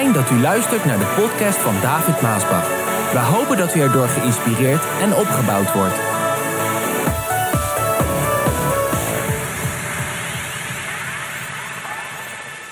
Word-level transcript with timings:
Dat 0.00 0.30
u 0.30 0.40
luistert 0.40 0.84
naar 0.84 0.98
de 0.98 1.14
podcast 1.16 1.58
van 1.58 1.80
David 1.80 2.20
Maasbach. 2.20 2.68
We 3.12 3.18
hopen 3.18 3.56
dat 3.56 3.74
u 3.74 3.80
erdoor 3.80 4.08
geïnspireerd 4.08 4.82
en 5.00 5.14
opgebouwd 5.14 5.72
wordt. 5.72 5.94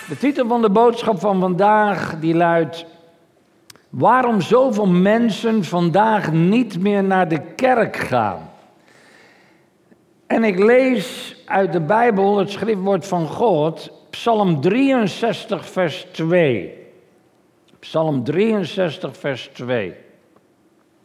De 0.08 0.16
titel 0.18 0.48
van 0.48 0.62
de 0.62 0.70
boodschap 0.70 1.20
van 1.20 1.40
vandaag 1.40 2.18
die 2.20 2.34
luidt: 2.34 2.86
Waarom 3.88 4.40
zoveel 4.40 4.86
mensen 4.86 5.64
vandaag 5.64 6.32
niet 6.32 6.80
meer 6.80 7.04
naar 7.04 7.28
de 7.28 7.40
kerk 7.54 7.96
gaan? 7.96 8.50
En 10.26 10.44
ik 10.44 10.58
lees 10.58 11.36
uit 11.46 11.72
de 11.72 11.80
Bijbel 11.80 12.38
het 12.38 12.50
schriftwoord 12.50 13.06
van 13.06 13.26
God, 13.26 13.90
Psalm 14.10 14.60
63, 14.60 15.68
vers 15.68 16.06
2. 16.12 16.86
Psalm 17.88 18.24
63, 18.24 19.16
vers 19.16 19.50
2. 19.52 19.94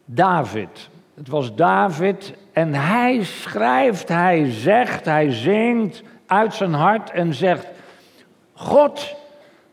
David. 0.05 0.89
Het 1.15 1.27
was 1.27 1.55
David 1.55 2.33
en 2.53 2.73
hij 2.73 3.23
schrijft, 3.23 4.07
hij 4.07 4.51
zegt, 4.51 5.05
hij 5.05 5.31
zingt 5.31 6.03
uit 6.25 6.53
zijn 6.53 6.73
hart 6.73 7.11
en 7.11 7.33
zegt: 7.33 7.67
God, 8.53 9.15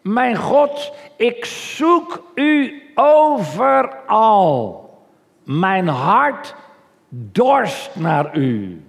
mijn 0.02 0.36
God, 0.36 0.92
ik 1.16 1.44
zoek 1.44 2.32
u 2.34 2.82
overal. 2.94 4.90
Mijn 5.44 5.88
hart 5.88 6.54
dorst 7.08 7.90
naar 7.96 8.36
u. 8.36 8.84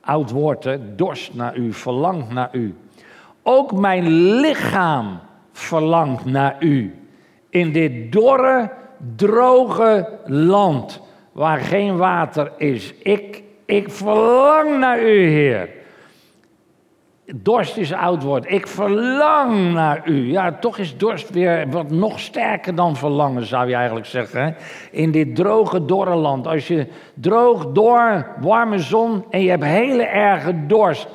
Oud 0.00 0.30
woord? 0.30 0.78
Dorst 0.96 1.34
naar 1.34 1.56
u, 1.56 1.72
verlangt 1.72 2.30
naar 2.32 2.48
u. 2.52 2.76
Ook 3.42 3.72
mijn 3.72 4.08
lichaam 4.40 5.20
verlangt 5.52 6.24
naar 6.24 6.56
u. 6.58 7.01
In 7.52 7.72
dit 7.72 8.12
dorre, 8.12 8.70
droge 9.16 10.08
land 10.24 11.00
waar 11.32 11.58
geen 11.58 11.96
water 11.96 12.52
is. 12.56 12.94
Ik, 13.02 13.42
ik 13.64 13.90
verlang 13.90 14.78
naar 14.78 15.02
u, 15.02 15.26
Heer. 15.26 15.68
Dorst 17.34 17.76
is 17.76 17.92
oud 17.92 18.22
woord. 18.22 18.50
Ik 18.50 18.66
verlang 18.66 19.72
naar 19.72 20.08
u. 20.08 20.30
Ja, 20.30 20.52
toch 20.52 20.78
is 20.78 20.96
dorst 20.96 21.30
weer 21.30 21.70
wat 21.70 21.90
nog 21.90 22.20
sterker 22.20 22.74
dan 22.74 22.96
verlangen, 22.96 23.46
zou 23.46 23.68
je 23.68 23.74
eigenlijk 23.74 24.06
zeggen. 24.06 24.56
In 24.90 25.10
dit 25.10 25.36
droge, 25.36 25.84
dorre 25.84 26.14
land. 26.14 26.46
Als 26.46 26.68
je 26.68 26.86
droog, 27.14 27.66
door, 27.72 28.26
warme 28.40 28.78
zon 28.78 29.24
en 29.30 29.42
je 29.42 29.50
hebt 29.50 29.64
hele 29.64 30.04
erge 30.04 30.66
dorst. 30.66 31.08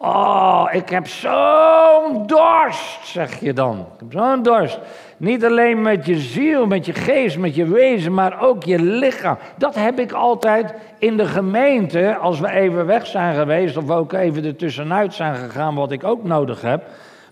Oh, 0.00 0.68
ik 0.72 0.88
heb 0.88 1.06
zo'n 1.06 2.26
dorst, 2.26 3.06
zeg 3.06 3.40
je 3.40 3.52
dan. 3.52 3.78
Ik 3.78 4.00
heb 4.00 4.12
zo'n 4.12 4.42
dorst. 4.42 4.78
Niet 5.18 5.44
alleen 5.44 5.82
met 5.82 6.06
je 6.06 6.18
ziel, 6.18 6.66
met 6.66 6.86
je 6.86 6.92
geest, 6.92 7.38
met 7.38 7.54
je 7.54 7.68
wezen, 7.68 8.14
maar 8.14 8.42
ook 8.42 8.64
je 8.64 8.82
lichaam. 8.82 9.38
Dat 9.56 9.74
heb 9.74 9.98
ik 9.98 10.12
altijd 10.12 10.74
in 10.98 11.16
de 11.16 11.26
gemeente, 11.26 12.16
als 12.16 12.40
we 12.40 12.50
even 12.50 12.86
weg 12.86 13.06
zijn 13.06 13.34
geweest, 13.34 13.76
of 13.76 13.90
ook 13.90 14.12
even 14.12 14.44
ertussenuit 14.44 15.14
zijn 15.14 15.34
gegaan, 15.34 15.74
wat 15.74 15.92
ik 15.92 16.04
ook 16.04 16.24
nodig 16.24 16.60
heb 16.60 16.82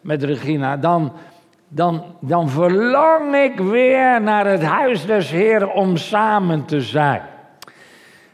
met 0.00 0.22
Regina, 0.22 0.76
dan, 0.76 1.12
dan, 1.68 2.04
dan 2.20 2.48
verlang 2.48 3.34
ik 3.34 3.58
weer 3.58 4.22
naar 4.22 4.46
het 4.46 4.62
huis 4.62 5.06
des 5.06 5.30
Heeren 5.30 5.74
om 5.74 5.96
samen 5.96 6.64
te 6.64 6.80
zijn. 6.80 7.22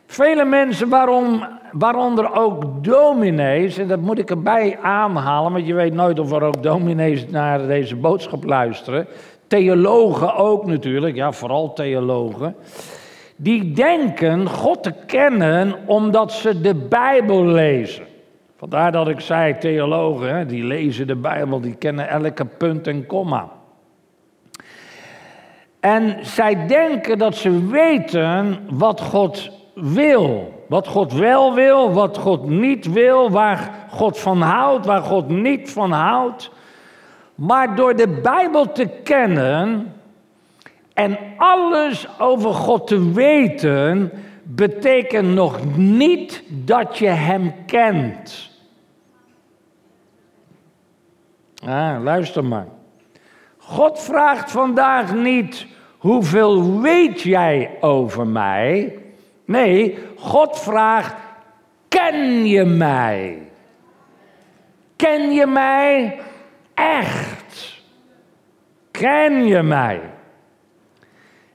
Vele 0.07 0.45
mensen, 0.45 0.89
waarom, 0.89 1.47
waaronder 1.73 2.35
ook 2.35 2.85
dominees, 2.85 3.79
en 3.79 3.89
dat 3.89 4.01
moet 4.01 4.19
ik 4.19 4.31
erbij 4.31 4.79
aanhalen, 4.83 5.53
want 5.53 5.67
je 5.67 5.75
weet 5.75 5.95
nooit 5.95 6.19
of 6.19 6.33
er 6.33 6.43
ook 6.43 6.63
dominees 6.63 7.29
naar 7.29 7.67
deze 7.67 7.97
boodschap 7.97 8.45
luisteren. 8.45 9.07
Theologen 9.53 10.35
ook 10.35 10.67
natuurlijk, 10.67 11.17
ja, 11.17 11.33
vooral 11.33 11.73
theologen. 11.73 12.57
Die 13.37 13.73
denken 13.73 14.49
God 14.49 14.83
te 14.83 14.93
kennen 15.07 15.75
omdat 15.87 16.33
ze 16.33 16.61
de 16.61 16.75
Bijbel 16.75 17.45
lezen. 17.45 18.07
Vandaar 18.57 18.93
dat 18.93 19.09
ik 19.09 19.21
zei, 19.21 19.59
theologen, 19.59 20.49
die 20.49 20.65
lezen 20.65 21.07
de 21.07 21.17
Bijbel, 21.17 21.61
die 21.61 21.75
kennen 21.75 22.09
elke 22.09 22.45
punt 22.45 22.87
en 22.87 23.07
komma. 23.07 23.49
En 25.81 26.17
zij 26.27 26.67
denken 26.67 27.19
dat 27.19 27.35
ze 27.35 27.67
weten 27.67 28.59
wat 28.71 29.01
God 29.01 29.51
wil. 29.75 30.53
Wat 30.69 30.89
God 30.89 31.13
wel 31.13 31.55
wil, 31.55 31.93
wat 31.93 32.19
God 32.19 32.49
niet 32.49 32.93
wil, 32.93 33.31
waar 33.31 33.87
God 33.91 34.19
van 34.19 34.41
houdt, 34.41 34.87
waar 34.87 35.03
God 35.03 35.29
niet 35.29 35.71
van 35.71 35.93
houdt. 35.93 36.51
Maar 37.35 37.77
door 37.77 37.97
de 37.97 38.09
Bijbel 38.09 38.73
te 38.73 38.89
kennen 39.03 39.93
en 40.93 41.19
alles 41.37 42.19
over 42.19 42.55
God 42.55 42.87
te 42.87 43.13
weten, 43.13 44.11
betekent 44.43 45.29
nog 45.29 45.77
niet 45.77 46.43
dat 46.49 46.99
je 46.99 47.09
Hem 47.09 47.55
kent. 47.67 48.51
Ah, 51.65 52.03
luister 52.03 52.45
maar. 52.45 52.67
God 53.59 54.01
vraagt 54.01 54.51
vandaag 54.51 55.15
niet 55.15 55.67
hoeveel 55.99 56.81
weet 56.81 57.21
jij 57.21 57.71
over 57.81 58.27
mij. 58.27 58.99
Nee, 59.45 59.99
God 60.17 60.59
vraagt: 60.59 61.15
ken 61.89 62.47
je 62.47 62.65
mij? 62.65 63.43
Ken 64.97 65.33
je 65.33 65.47
mij 65.47 66.21
echt? 66.75 67.81
Ken 68.91 69.47
je 69.47 69.63
mij? 69.63 70.01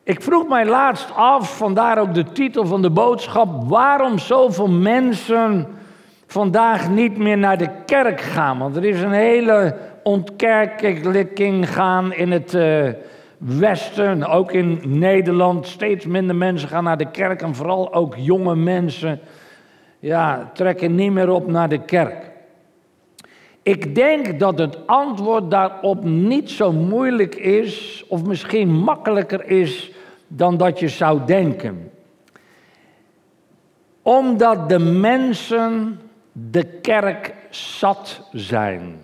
Ik 0.03 0.21
vroeg 0.21 0.47
mij 0.47 0.65
laatst 0.65 1.15
af, 1.15 1.57
vandaar 1.57 1.97
ook 1.97 2.13
de 2.13 2.31
titel 2.31 2.65
van 2.65 2.81
de 2.81 2.89
boodschap, 2.89 3.69
waarom 3.69 4.19
zoveel 4.19 4.69
mensen 4.69 5.67
vandaag 6.27 6.89
niet 6.89 7.17
meer 7.17 7.37
naar 7.37 7.57
de 7.57 7.69
kerk 7.85 8.21
gaan. 8.21 8.57
Want 8.57 8.75
er 8.75 8.85
is 8.85 9.01
een 9.01 9.11
hele 9.11 9.77
ontkerkelijking 10.03 11.73
gaan 11.73 12.13
in 12.13 12.31
het 12.31 12.53
uh, 12.53 12.89
Westen, 13.37 14.23
ook 14.23 14.51
in 14.51 14.81
Nederland. 14.83 15.67
Steeds 15.67 16.05
minder 16.05 16.35
mensen 16.35 16.69
gaan 16.69 16.83
naar 16.83 16.97
de 16.97 17.11
kerk 17.11 17.41
en 17.41 17.55
vooral 17.55 17.93
ook 17.93 18.15
jonge 18.17 18.55
mensen 18.55 19.19
ja, 19.99 20.51
trekken 20.53 20.95
niet 20.95 21.11
meer 21.11 21.29
op 21.29 21.47
naar 21.47 21.69
de 21.69 21.79
kerk. 21.79 22.31
Ik 23.67 23.95
denk 23.95 24.39
dat 24.39 24.59
het 24.59 24.87
antwoord 24.87 25.51
daarop 25.51 26.03
niet 26.03 26.49
zo 26.49 26.71
moeilijk 26.71 27.35
is, 27.35 28.03
of 28.07 28.23
misschien 28.23 28.69
makkelijker 28.69 29.49
is 29.49 29.91
dan 30.27 30.57
dat 30.57 30.79
je 30.79 30.87
zou 30.87 31.25
denken. 31.25 31.91
Omdat 34.01 34.69
de 34.69 34.79
mensen 34.79 35.99
de 36.31 36.63
kerk 36.63 37.33
zat 37.49 38.27
zijn. 38.31 39.01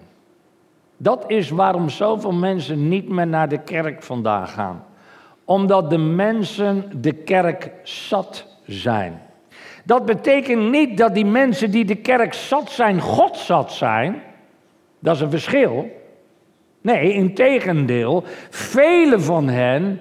Dat 0.98 1.24
is 1.28 1.50
waarom 1.50 1.90
zoveel 1.90 2.34
mensen 2.34 2.88
niet 2.88 3.10
meer 3.10 3.28
naar 3.28 3.50
de 3.50 3.60
kerk 3.60 4.04
vandaag 4.04 4.54
gaan. 4.54 4.84
Omdat 5.46 5.90
de 5.90 5.98
mensen 5.98 6.92
de 7.02 7.14
kerk 7.14 7.72
zat 7.84 8.46
zijn. 8.66 9.22
Dat 9.84 10.06
betekent 10.06 10.70
niet 10.70 10.98
dat 10.98 11.14
die 11.14 11.26
mensen 11.26 11.72
die 11.72 11.86
de 11.86 11.96
kerk 11.96 12.34
zat 12.34 12.72
zijn, 12.72 13.02
God 13.02 13.38
zat 13.38 13.72
zijn. 13.72 14.22
Dat 15.04 15.16
is 15.16 15.22
een 15.22 15.30
verschil. 15.30 16.02
Nee, 16.82 17.14
in 17.14 17.34
tegendeel, 17.34 18.24
vele 18.50 19.20
van 19.20 19.48
hen 19.48 20.00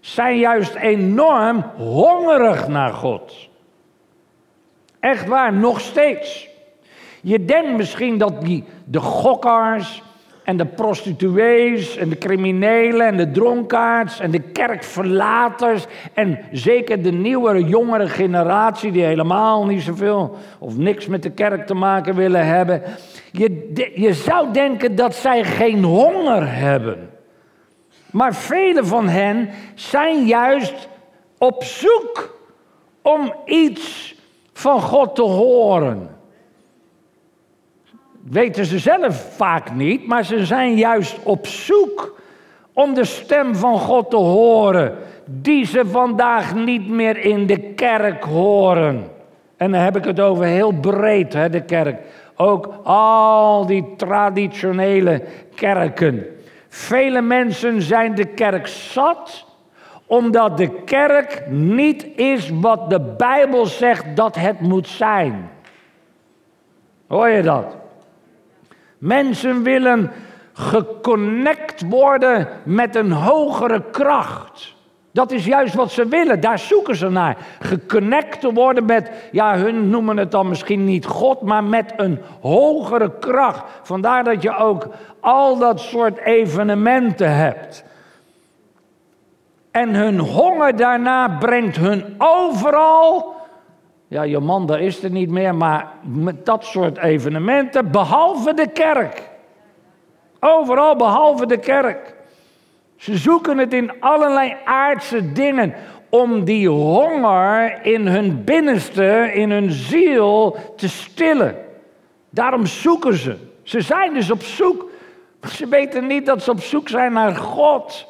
zijn 0.00 0.38
juist 0.38 0.74
enorm 0.74 1.60
hongerig 1.76 2.68
naar 2.68 2.92
God. 2.92 3.48
Echt 5.00 5.26
waar, 5.26 5.52
nog 5.52 5.80
steeds. 5.80 6.48
Je 7.22 7.44
denkt 7.44 7.76
misschien 7.76 8.18
dat 8.18 8.42
die, 8.42 8.64
de 8.84 9.00
gokkers 9.00 10.02
en 10.46 10.56
de 10.56 10.66
prostituees 10.66 11.96
en 11.96 12.08
de 12.08 12.18
criminelen 12.18 13.06
en 13.06 13.16
de 13.16 13.30
dronkaards 13.30 14.20
en 14.20 14.30
de 14.30 14.40
kerkverlaters 14.40 15.86
en 16.14 16.38
zeker 16.52 17.02
de 17.02 17.12
nieuwere, 17.12 17.64
jongere 17.64 18.08
generatie 18.08 18.92
die 18.92 19.04
helemaal 19.04 19.66
niet 19.66 19.82
zoveel 19.82 20.36
of 20.58 20.76
niks 20.76 21.06
met 21.06 21.22
de 21.22 21.30
kerk 21.30 21.66
te 21.66 21.74
maken 21.74 22.14
willen 22.14 22.46
hebben. 22.46 22.82
Je, 23.32 23.72
je 23.94 24.12
zou 24.12 24.52
denken 24.52 24.94
dat 24.94 25.14
zij 25.14 25.44
geen 25.44 25.84
honger 25.84 26.56
hebben. 26.56 27.10
Maar 28.10 28.34
vele 28.34 28.84
van 28.84 29.08
hen 29.08 29.48
zijn 29.74 30.26
juist 30.26 30.88
op 31.38 31.64
zoek 31.64 32.38
om 33.02 33.34
iets 33.44 34.14
van 34.52 34.80
God 34.80 35.14
te 35.14 35.22
horen. 35.22 36.15
Weten 38.30 38.64
ze 38.64 38.78
zelf 38.78 39.34
vaak 39.36 39.74
niet, 39.74 40.06
maar 40.06 40.24
ze 40.24 40.46
zijn 40.46 40.76
juist 40.76 41.18
op 41.22 41.46
zoek 41.46 42.20
om 42.72 42.94
de 42.94 43.04
stem 43.04 43.54
van 43.54 43.78
God 43.78 44.10
te 44.10 44.16
horen, 44.16 44.94
die 45.24 45.66
ze 45.66 45.86
vandaag 45.86 46.54
niet 46.54 46.88
meer 46.88 47.16
in 47.16 47.46
de 47.46 47.58
kerk 47.58 48.24
horen. 48.24 49.10
En 49.56 49.70
dan 49.70 49.80
heb 49.80 49.96
ik 49.96 50.04
het 50.04 50.20
over 50.20 50.44
heel 50.44 50.72
breed, 50.72 51.32
hè, 51.32 51.50
de 51.50 51.62
kerk. 51.62 52.00
Ook 52.36 52.80
al 52.84 53.66
die 53.66 53.94
traditionele 53.96 55.22
kerken. 55.54 56.26
Vele 56.68 57.20
mensen 57.20 57.82
zijn 57.82 58.14
de 58.14 58.24
kerk 58.24 58.66
zat 58.66 59.44
omdat 60.06 60.56
de 60.56 60.70
kerk 60.84 61.46
niet 61.48 62.06
is 62.16 62.50
wat 62.50 62.90
de 62.90 63.00
Bijbel 63.00 63.66
zegt 63.66 64.16
dat 64.16 64.36
het 64.36 64.60
moet 64.60 64.88
zijn. 64.88 65.50
Hoor 67.06 67.28
je 67.28 67.42
dat? 67.42 67.76
Mensen 68.98 69.62
willen 69.62 70.10
geconnect 70.52 71.82
worden 71.88 72.48
met 72.64 72.96
een 72.96 73.12
hogere 73.12 73.82
kracht. 73.90 74.74
Dat 75.16 75.30
is 75.30 75.44
juist 75.44 75.74
wat 75.74 75.90
ze 75.90 76.06
willen, 76.06 76.40
daar 76.40 76.58
zoeken 76.58 76.96
ze 76.96 77.08
naar. 77.08 77.36
Geconnect 77.58 78.40
te 78.40 78.52
worden 78.52 78.84
met, 78.84 79.10
ja, 79.32 79.56
hun 79.56 79.90
noemen 79.90 80.16
het 80.16 80.30
dan 80.30 80.48
misschien 80.48 80.84
niet 80.84 81.06
God, 81.06 81.42
maar 81.42 81.64
met 81.64 81.92
een 81.96 82.18
hogere 82.40 83.12
kracht. 83.18 83.64
Vandaar 83.82 84.24
dat 84.24 84.42
je 84.42 84.56
ook 84.56 84.88
al 85.20 85.58
dat 85.58 85.80
soort 85.80 86.18
evenementen 86.18 87.36
hebt. 87.36 87.84
En 89.70 89.94
hun 89.94 90.18
honger 90.18 90.76
daarna 90.76 91.28
brengt 91.28 91.76
hun 91.76 92.14
overal. 92.18 93.35
Ja, 94.08 94.22
je 94.22 94.38
man, 94.38 94.66
daar 94.66 94.80
is 94.80 95.02
er 95.02 95.10
niet 95.10 95.30
meer, 95.30 95.54
maar 95.54 95.92
met 96.02 96.46
dat 96.46 96.64
soort 96.64 96.98
evenementen, 96.98 97.90
behalve 97.90 98.54
de 98.54 98.68
kerk. 98.68 99.22
Overal 100.40 100.96
behalve 100.96 101.46
de 101.46 101.58
kerk. 101.58 102.14
Ze 102.96 103.16
zoeken 103.16 103.58
het 103.58 103.72
in 103.72 104.00
allerlei 104.00 104.56
aardse 104.64 105.32
dingen 105.32 105.74
om 106.08 106.44
die 106.44 106.68
honger 106.68 107.78
in 107.82 108.06
hun 108.06 108.44
binnenste, 108.44 109.30
in 109.34 109.50
hun 109.50 109.70
ziel 109.70 110.56
te 110.76 110.88
stillen. 110.88 111.56
Daarom 112.30 112.66
zoeken 112.66 113.14
ze. 113.14 113.36
Ze 113.62 113.80
zijn 113.80 114.14
dus 114.14 114.30
op 114.30 114.42
zoek. 114.42 114.90
Ze 115.48 115.68
weten 115.68 116.06
niet 116.06 116.26
dat 116.26 116.42
ze 116.42 116.50
op 116.50 116.60
zoek 116.60 116.88
zijn 116.88 117.12
naar 117.12 117.36
God. 117.36 118.06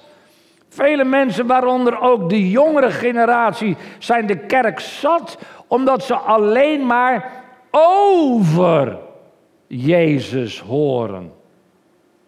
Vele 0.69 1.05
mensen, 1.05 1.47
waaronder 1.47 2.01
ook 2.01 2.29
de 2.29 2.51
jongere 2.51 2.91
generatie, 2.91 3.77
zijn 3.99 4.27
de 4.27 4.37
kerk 4.37 4.81
zat 4.81 5.39
omdat 5.69 6.03
ze 6.03 6.15
alleen 6.15 6.87
maar 6.87 7.45
over 7.71 8.99
Jezus 9.67 10.61
horen. 10.61 11.33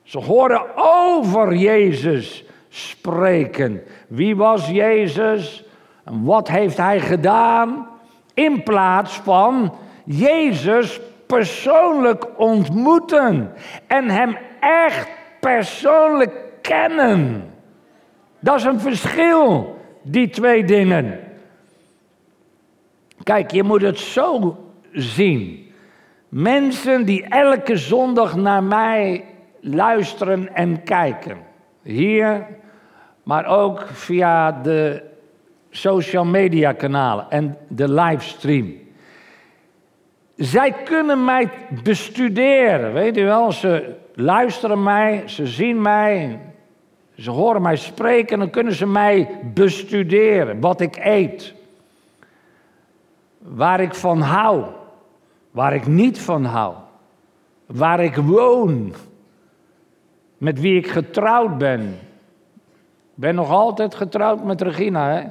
Ze 0.03 0.19
horen 0.19 0.63
over 1.11 1.55
Jezus 1.55 2.45
spreken. 2.69 3.83
Wie 4.09 4.37
was 4.37 4.69
Jezus? 4.69 5.65
En 6.05 6.25
wat 6.25 6.49
heeft 6.49 6.77
hij 6.77 7.01
gedaan? 7.01 7.87
In 8.35 8.63
plaats 8.63 9.15
van 9.15 9.75
Jezus 10.05 11.01
persoonlijk 11.27 12.27
ontmoeten 12.37 13.53
en 13.87 14.09
hem 14.09 14.37
echt 14.61 15.09
persoonlijk 15.41 16.33
kennen. 16.63 17.51
Dat 18.41 18.57
is 18.57 18.65
een 18.65 18.81
verschil, 18.81 19.77
die 20.03 20.29
twee 20.29 20.65
dingen. 20.65 21.28
Kijk, 23.29 23.51
je 23.51 23.63
moet 23.63 23.83
het 23.83 23.99
zo 23.99 24.57
zien. 24.93 25.73
Mensen 26.29 27.05
die 27.05 27.25
elke 27.25 27.77
zondag 27.77 28.37
naar 28.37 28.63
mij 28.63 29.25
luisteren 29.61 30.55
en 30.55 30.83
kijken. 30.83 31.37
Hier, 31.83 32.47
maar 33.23 33.47
ook 33.47 33.87
via 33.87 34.53
de 34.53 35.03
social 35.71 36.25
media 36.25 36.73
kanalen 36.73 37.27
en 37.31 37.57
de 37.69 37.93
livestream. 37.93 38.75
Zij 40.37 40.73
kunnen 40.73 41.25
mij 41.25 41.51
bestuderen, 41.83 42.93
weet 42.93 43.17
u 43.17 43.25
wel. 43.25 43.53
Ze 43.53 43.95
luisteren 44.15 44.83
mij, 44.83 45.23
ze 45.27 45.47
zien 45.47 45.83
mij, 45.83 46.41
ze 47.17 47.31
horen 47.31 47.63
mij 47.63 47.77
spreken, 47.77 48.39
dan 48.39 48.51
kunnen 48.51 48.75
ze 48.75 48.87
mij 48.87 49.29
bestuderen. 49.55 50.61
Wat 50.61 50.81
ik 50.81 50.97
eet, 50.97 51.57
waar 53.49 53.81
ik 53.81 53.95
van 53.95 54.21
hou, 54.21 54.65
waar 55.51 55.75
ik 55.75 55.87
niet 55.87 56.21
van 56.21 56.45
hou, 56.45 56.75
waar 57.67 58.01
ik 58.01 58.17
woon, 58.17 58.95
met 60.39 60.61
wie 60.61 60.77
ik 60.77 60.91
getrouwd 60.91 61.59
ben. 61.59 61.81
Ik 61.81 63.25
ben 63.25 63.35
nog 63.35 63.51
altijd 63.51 63.95
getrouwd 63.95 64.45
met 64.45 64.63
Regina, 64.63 65.11
hè? 65.11 65.27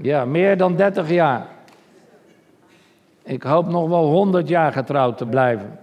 Ja, 0.00 0.24
meer 0.24 0.56
dan 0.56 0.76
30 0.76 1.10
jaar. 1.10 1.46
Ik 3.22 3.42
hoop 3.42 3.68
nog 3.68 3.88
wel 3.88 4.04
100 4.04 4.48
jaar 4.48 4.72
getrouwd 4.72 5.18
te 5.18 5.26
blijven. 5.26 5.78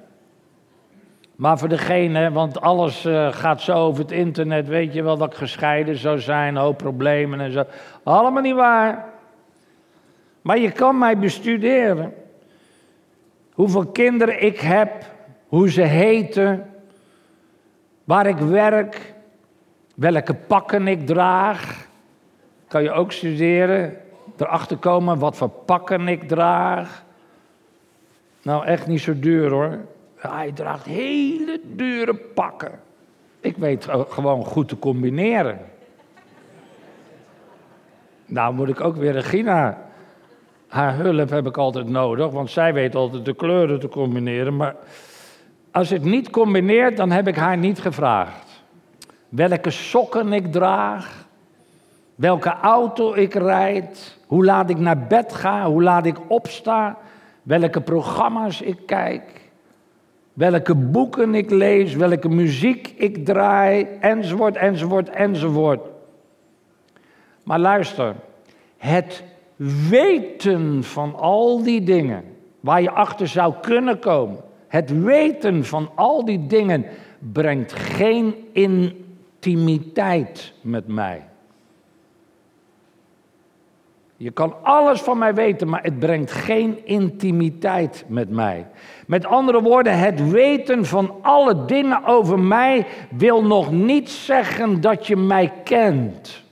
Maar 1.35 1.57
voor 1.57 1.69
degene, 1.69 2.31
want 2.31 2.61
alles 2.61 3.05
uh, 3.05 3.31
gaat 3.31 3.61
zo 3.61 3.73
over 3.73 4.01
het 4.01 4.11
internet, 4.11 4.67
weet 4.67 4.93
je 4.93 5.03
wel 5.03 5.17
dat 5.17 5.31
ik 5.31 5.37
gescheiden 5.37 5.97
zou 5.97 6.19
zijn, 6.19 6.55
hoop 6.55 6.77
problemen 6.77 7.39
en 7.39 7.51
zo. 7.51 7.63
Allemaal 8.03 8.41
niet 8.41 8.55
waar. 8.55 9.05
Maar 10.49 10.59
je 10.59 10.71
kan 10.71 10.97
mij 10.97 11.17
bestuderen. 11.17 12.13
Hoeveel 13.53 13.85
kinderen 13.85 14.43
ik 14.43 14.59
heb, 14.59 14.91
hoe 15.47 15.69
ze 15.69 15.81
heten, 15.81 16.69
waar 18.03 18.27
ik 18.27 18.37
werk, 18.37 19.13
welke 19.95 20.33
pakken 20.33 20.87
ik 20.87 21.05
draag. 21.05 21.87
Kan 22.67 22.83
je 22.83 22.91
ook 22.91 23.11
studeren, 23.11 23.97
erachter 24.37 24.77
komen 24.77 25.19
wat 25.19 25.37
voor 25.37 25.49
pakken 25.49 26.07
ik 26.07 26.27
draag. 26.27 27.03
Nou, 28.41 28.65
echt 28.65 28.87
niet 28.87 29.01
zo 29.01 29.19
duur 29.19 29.49
hoor. 29.49 29.77
Hij 30.15 30.51
draagt 30.51 30.85
hele 30.85 31.61
dure 31.63 32.15
pakken. 32.15 32.79
Ik 33.39 33.57
weet 33.57 33.87
gewoon 33.89 34.45
goed 34.45 34.67
te 34.67 34.79
combineren. 34.79 35.59
Nou 38.25 38.53
moet 38.53 38.69
ik 38.69 38.81
ook 38.81 38.95
weer 38.95 39.11
Regina. 39.11 39.87
Haar 40.69 40.95
hulp 40.95 41.29
heb 41.29 41.47
ik 41.47 41.57
altijd 41.57 41.87
nodig, 41.87 42.31
want 42.31 42.49
zij 42.49 42.73
weet 42.73 42.95
altijd 42.95 43.25
de 43.25 43.35
kleuren 43.35 43.79
te 43.79 43.89
combineren. 43.89 44.55
Maar 44.55 44.75
als 45.71 45.91
ik 45.91 46.03
niet 46.03 46.29
combineert, 46.29 46.97
dan 46.97 47.11
heb 47.11 47.27
ik 47.27 47.35
haar 47.35 47.57
niet 47.57 47.79
gevraagd. 47.79 48.63
Welke 49.29 49.69
sokken 49.69 50.33
ik 50.33 50.51
draag, 50.51 51.27
welke 52.15 52.53
auto 52.61 53.13
ik 53.13 53.33
rijd, 53.33 54.17
hoe 54.27 54.45
laat 54.45 54.69
ik 54.69 54.77
naar 54.77 55.07
bed 55.07 55.33
ga, 55.33 55.65
hoe 55.65 55.83
laat 55.83 56.05
ik 56.05 56.17
opsta, 56.27 56.97
welke 57.43 57.81
programma's 57.81 58.61
ik 58.61 58.77
kijk 58.85 59.39
welke 60.39 60.75
boeken 60.75 61.35
ik 61.35 61.49
lees, 61.49 61.95
welke 61.95 62.29
muziek 62.29 62.93
ik 62.97 63.25
draai, 63.25 63.87
enzovoort, 63.99 64.55
enzovoort, 64.55 65.09
enzovoort. 65.09 65.81
Maar 67.43 67.59
luister, 67.59 68.15
het 68.77 69.23
weten 69.89 70.83
van 70.83 71.15
al 71.15 71.63
die 71.63 71.83
dingen, 71.83 72.23
waar 72.59 72.81
je 72.81 72.91
achter 72.91 73.27
zou 73.27 73.53
kunnen 73.61 73.99
komen, 73.99 74.37
het 74.67 75.03
weten 75.03 75.65
van 75.65 75.89
al 75.95 76.25
die 76.25 76.47
dingen 76.47 76.85
brengt 77.19 77.73
geen 77.73 78.35
intimiteit 78.51 80.53
met 80.61 80.87
mij. 80.87 81.23
Je 84.17 84.31
kan 84.31 84.63
alles 84.63 85.01
van 85.01 85.17
mij 85.17 85.33
weten, 85.33 85.69
maar 85.69 85.83
het 85.83 85.99
brengt 85.99 86.31
geen 86.31 86.85
intimiteit 86.85 88.05
met 88.07 88.29
mij. 88.29 88.67
Met 89.07 89.25
andere 89.25 89.61
woorden, 89.61 89.99
het 89.99 90.29
weten 90.29 90.85
van 90.85 91.15
alle 91.21 91.65
dingen 91.65 92.05
over 92.05 92.39
mij 92.39 92.85
wil 93.09 93.43
nog 93.43 93.71
niet 93.71 94.09
zeggen 94.09 94.81
dat 94.81 95.07
je 95.07 95.15
mij 95.15 95.53
kent. 95.63 96.47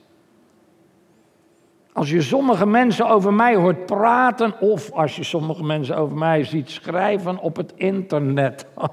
Als 1.98 2.10
je 2.10 2.22
sommige 2.22 2.66
mensen 2.66 3.08
over 3.08 3.34
mij 3.34 3.54
hoort 3.54 3.86
praten, 3.86 4.60
of 4.60 4.92
als 4.92 5.16
je 5.16 5.22
sommige 5.24 5.64
mensen 5.64 5.96
over 5.96 6.16
mij 6.16 6.44
ziet 6.44 6.70
schrijven 6.70 7.38
op 7.38 7.56
het 7.56 7.72
internet. 7.76 8.66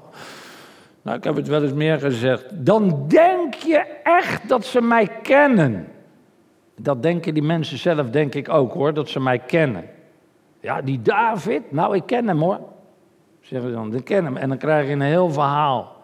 Nou, 1.02 1.18
ik 1.18 1.24
heb 1.24 1.36
het 1.36 1.48
wel 1.48 1.62
eens 1.62 1.72
meer 1.72 1.98
gezegd. 1.98 2.44
Dan 2.66 3.04
denk 3.08 3.54
je 3.54 3.78
echt 4.02 4.48
dat 4.48 4.64
ze 4.64 4.82
mij 4.82 5.08
kennen. 5.22 5.88
Dat 6.76 7.02
denken 7.02 7.34
die 7.34 7.42
mensen 7.42 7.78
zelf, 7.78 8.10
denk 8.10 8.34
ik 8.34 8.48
ook 8.48 8.72
hoor, 8.72 8.94
dat 8.94 9.08
ze 9.08 9.20
mij 9.20 9.38
kennen. 9.38 9.84
Ja, 10.60 10.82
die 10.82 11.02
David, 11.02 11.72
nou 11.72 11.96
ik 11.96 12.06
ken 12.06 12.28
hem 12.28 12.40
hoor. 12.40 12.60
Zeggen 13.40 13.68
ze 13.68 13.74
dan, 13.74 13.94
ik 13.94 14.04
ken 14.04 14.24
hem. 14.24 14.36
En 14.36 14.48
dan 14.48 14.58
krijg 14.58 14.86
je 14.86 14.92
een 14.92 15.00
heel 15.00 15.30
verhaal. 15.30 15.96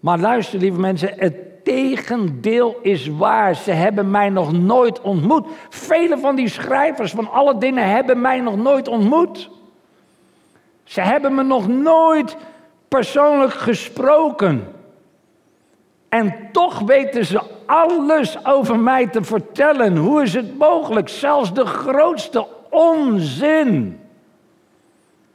Maar 0.00 0.18
luister 0.18 0.58
lieve 0.58 0.80
mensen, 0.80 1.12
het 1.16 1.34
tegendeel 1.72 2.78
is 2.82 3.06
waar. 3.06 3.54
Ze 3.54 3.70
hebben 3.70 4.10
mij 4.10 4.28
nog 4.28 4.52
nooit 4.52 5.00
ontmoet. 5.00 5.46
Vele 5.68 6.18
van 6.18 6.36
die 6.36 6.48
schrijvers 6.48 7.12
van 7.12 7.30
alle 7.30 7.58
dingen 7.58 7.88
hebben 7.88 8.20
mij 8.20 8.40
nog 8.40 8.56
nooit 8.56 8.88
ontmoet. 8.88 9.50
Ze 10.84 11.00
hebben 11.00 11.34
me 11.34 11.42
nog 11.42 11.68
nooit 11.68 12.36
persoonlijk 12.88 13.52
gesproken. 13.52 14.72
En 16.08 16.34
toch 16.52 16.78
weten 16.78 17.24
ze 17.24 17.40
alles 17.66 18.46
over 18.46 18.78
mij 18.78 19.06
te 19.06 19.22
vertellen. 19.22 19.96
Hoe 19.96 20.22
is 20.22 20.34
het 20.34 20.58
mogelijk? 20.58 21.08
Zelfs 21.08 21.54
de 21.54 21.66
grootste 21.66 22.46
onzin. 22.70 24.00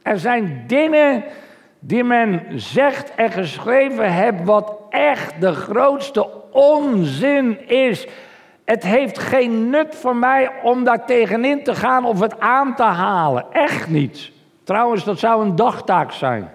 Er 0.02 0.18
zijn 0.18 0.64
dingen 0.66 1.24
die 1.78 2.04
men 2.04 2.42
zegt 2.54 3.14
en 3.14 3.30
geschreven 3.30 4.12
heeft, 4.12 4.44
wat 4.44 4.76
echt 4.88 5.40
de 5.40 5.52
grootste 5.52 6.28
onzin 6.50 7.68
is. 7.68 8.06
Het 8.64 8.82
heeft 8.82 9.18
geen 9.18 9.70
nut 9.70 9.94
voor 9.94 10.16
mij 10.16 10.50
om 10.62 10.84
daar 10.84 11.06
tegenin 11.06 11.64
te 11.64 11.74
gaan 11.74 12.04
of 12.04 12.20
het 12.20 12.40
aan 12.40 12.74
te 12.74 12.82
halen. 12.82 13.44
Echt 13.52 13.88
niet. 13.88 14.30
Trouwens, 14.64 15.04
dat 15.04 15.18
zou 15.18 15.44
een 15.44 15.56
dagtaak 15.56 16.12
zijn. 16.12 16.50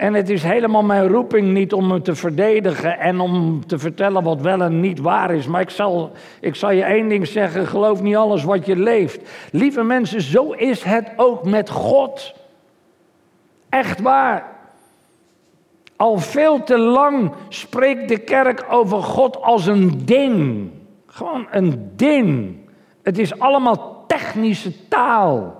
En 0.00 0.14
het 0.14 0.30
is 0.30 0.42
helemaal 0.42 0.82
mijn 0.82 1.08
roeping 1.08 1.52
niet 1.52 1.72
om 1.72 1.86
me 1.86 2.02
te 2.02 2.14
verdedigen 2.14 2.98
en 2.98 3.20
om 3.20 3.66
te 3.66 3.78
vertellen 3.78 4.22
wat 4.22 4.40
wel 4.40 4.60
en 4.62 4.80
niet 4.80 5.00
waar 5.00 5.34
is. 5.34 5.46
Maar 5.46 5.60
ik 5.60 5.70
zal, 5.70 6.12
ik 6.40 6.54
zal 6.54 6.70
je 6.70 6.82
één 6.82 7.08
ding 7.08 7.26
zeggen: 7.26 7.66
geloof 7.66 8.02
niet 8.02 8.16
alles 8.16 8.44
wat 8.44 8.66
je 8.66 8.76
leeft. 8.76 9.30
Lieve 9.52 9.82
mensen, 9.82 10.20
zo 10.20 10.52
is 10.52 10.82
het 10.82 11.12
ook 11.16 11.44
met 11.44 11.70
God. 11.70 12.34
Echt 13.68 14.00
waar. 14.00 14.46
Al 15.96 16.18
veel 16.18 16.62
te 16.62 16.78
lang 16.78 17.32
spreekt 17.48 18.08
de 18.08 18.18
kerk 18.18 18.66
over 18.70 19.02
God 19.02 19.42
als 19.42 19.66
een 19.66 20.04
ding. 20.04 20.70
Gewoon 21.06 21.46
een 21.50 21.92
ding. 21.96 22.56
Het 23.02 23.18
is 23.18 23.38
allemaal 23.38 24.04
technische 24.06 24.88
taal. 24.88 25.59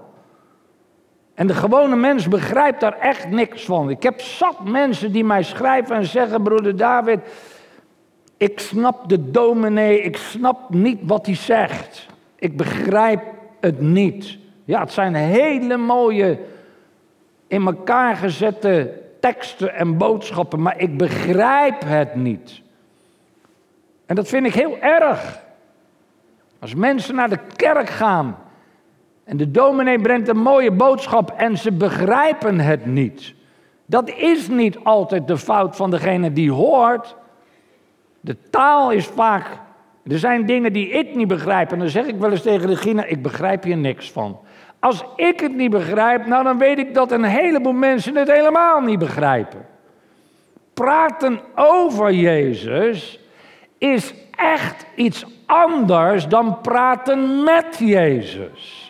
En 1.40 1.47
de 1.47 1.54
gewone 1.54 1.97
mens 1.97 2.28
begrijpt 2.28 2.80
daar 2.80 2.99
echt 2.99 3.28
niks 3.28 3.64
van. 3.64 3.90
Ik 3.90 4.02
heb 4.02 4.20
zat 4.20 4.64
mensen 4.64 5.12
die 5.12 5.25
mij 5.25 5.42
schrijven 5.42 5.97
en 5.97 6.04
zeggen: 6.04 6.42
Broeder 6.42 6.76
David, 6.76 7.18
ik 8.37 8.59
snap 8.59 9.09
de 9.09 9.30
dominee, 9.30 10.02
ik 10.02 10.16
snap 10.16 10.70
niet 10.70 10.99
wat 11.02 11.26
hij 11.26 11.35
zegt. 11.35 12.06
Ik 12.37 12.56
begrijp 12.56 13.23
het 13.61 13.80
niet. 13.80 14.38
Ja, 14.64 14.80
het 14.80 14.92
zijn 14.92 15.14
hele 15.14 15.76
mooie, 15.76 16.38
in 17.47 17.66
elkaar 17.66 18.16
gezette 18.16 19.02
teksten 19.20 19.75
en 19.75 19.97
boodschappen, 19.97 20.62
maar 20.62 20.80
ik 20.80 20.97
begrijp 20.97 21.82
het 21.85 22.14
niet. 22.14 22.61
En 24.06 24.14
dat 24.14 24.28
vind 24.28 24.47
ik 24.47 24.54
heel 24.54 24.78
erg. 24.80 25.42
Als 26.59 26.75
mensen 26.75 27.14
naar 27.14 27.30
de 27.30 27.40
kerk 27.56 27.88
gaan 27.88 28.37
en 29.30 29.37
de 29.37 29.50
dominee 29.50 30.00
brengt 30.00 30.28
een 30.28 30.42
mooie 30.42 30.70
boodschap 30.70 31.30
en 31.37 31.58
ze 31.58 31.72
begrijpen 31.72 32.60
het 32.60 32.87
niet. 32.87 33.34
Dat 33.87 34.10
is 34.10 34.49
niet 34.49 34.78
altijd 34.82 35.28
de 35.28 35.37
fout 35.37 35.76
van 35.76 35.90
degene 35.90 36.32
die 36.32 36.52
hoort. 36.52 37.16
De 38.20 38.37
taal 38.50 38.90
is 38.90 39.06
vaak. 39.06 39.46
Er 40.06 40.18
zijn 40.18 40.46
dingen 40.46 40.72
die 40.72 40.88
ik 40.88 41.14
niet 41.14 41.28
begrijp. 41.28 41.72
En 41.72 41.78
dan 41.78 41.88
zeg 41.88 42.06
ik 42.06 42.16
wel 42.16 42.30
eens 42.30 42.42
tegen 42.42 42.68
Regina: 42.68 43.04
Ik 43.04 43.22
begrijp 43.22 43.62
hier 43.62 43.76
niks 43.76 44.10
van. 44.10 44.38
Als 44.78 45.04
ik 45.16 45.40
het 45.40 45.56
niet 45.56 45.70
begrijp, 45.70 46.26
nou 46.26 46.44
dan 46.44 46.58
weet 46.58 46.78
ik 46.78 46.94
dat 46.94 47.12
een 47.12 47.25
heleboel 47.25 47.72
mensen 47.72 48.16
het 48.16 48.32
helemaal 48.32 48.80
niet 48.80 48.99
begrijpen. 48.99 49.66
Praten 50.75 51.40
over 51.54 52.12
Jezus 52.12 53.20
is 53.78 54.14
echt 54.30 54.87
iets 54.94 55.26
anders 55.46 56.28
dan 56.28 56.60
praten 56.60 57.44
met 57.44 57.76
Jezus. 57.78 58.89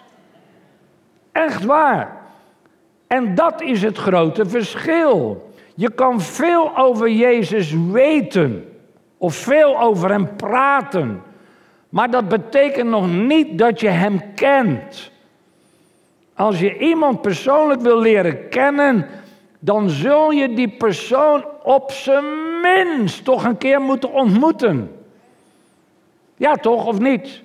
Echt 1.33 1.65
waar. 1.65 2.17
En 3.07 3.35
dat 3.35 3.63
is 3.63 3.83
het 3.83 3.99
grote 3.99 4.47
verschil. 4.47 5.49
Je 5.75 5.91
kan 5.91 6.21
veel 6.21 6.77
over 6.77 7.11
Jezus 7.11 7.75
weten 7.91 8.65
of 9.17 9.35
veel 9.35 9.81
over 9.81 10.11
Hem 10.11 10.37
praten, 10.37 11.23
maar 11.89 12.11
dat 12.11 12.29
betekent 12.29 12.89
nog 12.91 13.09
niet 13.13 13.59
dat 13.59 13.81
je 13.81 13.89
Hem 13.89 14.35
kent. 14.35 15.11
Als 16.35 16.59
je 16.59 16.79
iemand 16.79 17.21
persoonlijk 17.21 17.81
wil 17.81 17.99
leren 17.99 18.49
kennen, 18.49 19.07
dan 19.59 19.89
zul 19.89 20.31
je 20.31 20.55
die 20.55 20.69
persoon 20.69 21.45
op 21.63 21.91
zijn 21.91 22.25
minst 22.63 23.25
toch 23.25 23.45
een 23.45 23.59
keer 23.59 23.81
moeten 23.81 24.13
ontmoeten. 24.13 24.97
Ja, 26.37 26.55
toch 26.55 26.87
of 26.87 26.99
niet? 26.99 27.43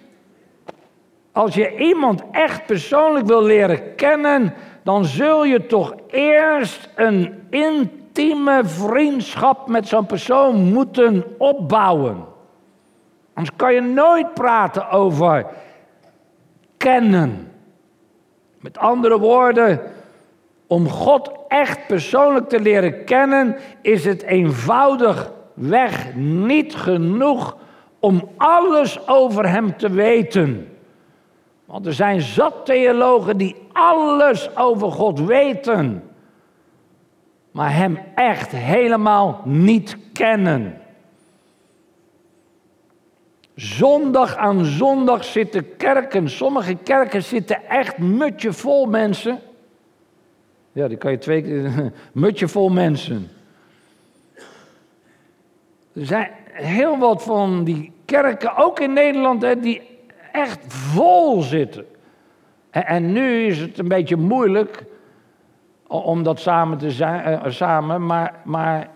Als 1.35 1.55
je 1.55 1.77
iemand 1.77 2.23
echt 2.31 2.65
persoonlijk 2.65 3.25
wil 3.25 3.43
leren 3.43 3.95
kennen, 3.95 4.53
dan 4.83 5.05
zul 5.05 5.45
je 5.45 5.65
toch 5.65 5.95
eerst 6.07 6.89
een 6.95 7.33
intieme 7.49 8.61
vriendschap 8.63 9.67
met 9.67 9.87
zo'n 9.87 10.05
persoon 10.05 10.73
moeten 10.73 11.23
opbouwen. 11.37 12.25
Anders 13.33 13.55
kan 13.55 13.73
je 13.73 13.81
nooit 13.81 14.33
praten 14.33 14.89
over 14.89 15.45
kennen. 16.77 17.51
Met 18.59 18.77
andere 18.77 19.19
woorden, 19.19 19.81
om 20.67 20.89
God 20.89 21.31
echt 21.47 21.87
persoonlijk 21.87 22.49
te 22.49 22.59
leren 22.59 23.03
kennen, 23.03 23.55
is 23.81 24.05
het 24.05 24.23
eenvoudig 24.23 25.31
weg 25.53 26.15
niet 26.15 26.75
genoeg 26.75 27.57
om 27.99 28.29
alles 28.37 29.07
over 29.07 29.49
Hem 29.49 29.77
te 29.77 29.89
weten. 29.89 30.69
Want 31.65 31.85
er 31.85 31.93
zijn 31.93 32.21
zat 32.21 32.65
theologen 32.65 33.37
die 33.37 33.55
alles 33.71 34.55
over 34.55 34.91
God 34.91 35.19
weten, 35.19 36.03
maar 37.51 37.75
Hem 37.75 37.99
echt 38.15 38.51
helemaal 38.51 39.41
niet 39.43 39.97
kennen. 40.13 40.79
Zondag 43.55 44.35
aan 44.35 44.65
zondag 44.65 45.23
zitten 45.23 45.75
kerken, 45.77 46.29
sommige 46.29 46.75
kerken 46.75 47.23
zitten 47.23 47.69
echt 47.69 47.97
mutje 47.97 48.53
vol 48.53 48.85
mensen. 48.85 49.39
Ja, 50.71 50.87
die 50.87 50.97
kan 50.97 51.11
je 51.11 51.17
twee 51.17 51.41
keer, 51.41 51.91
mutje 52.13 52.47
vol 52.47 52.69
mensen. 52.69 53.29
Er 55.93 56.05
zijn 56.05 56.31
heel 56.51 56.97
wat 56.97 57.23
van 57.23 57.63
die 57.63 57.91
kerken, 58.05 58.55
ook 58.55 58.79
in 58.79 58.93
Nederland, 58.93 59.41
hè, 59.41 59.59
die 59.59 59.94
echt 60.35 60.59
vol 60.67 61.41
zitten. 61.41 61.85
En, 62.69 62.85
en, 62.85 63.11
nu 63.11 63.45
is 63.45 63.59
het 63.59 63.77
een 63.77 63.87
beetje 63.87 64.15
moeilijk 64.15 64.83
om 65.87 66.23
dat 66.23 66.39
samen 66.39 66.77
te 66.77 66.91
zijn, 66.91 67.31
uh, 67.31 67.51
samen, 67.51 68.05
maar, 68.05 68.33
maar 68.43 68.89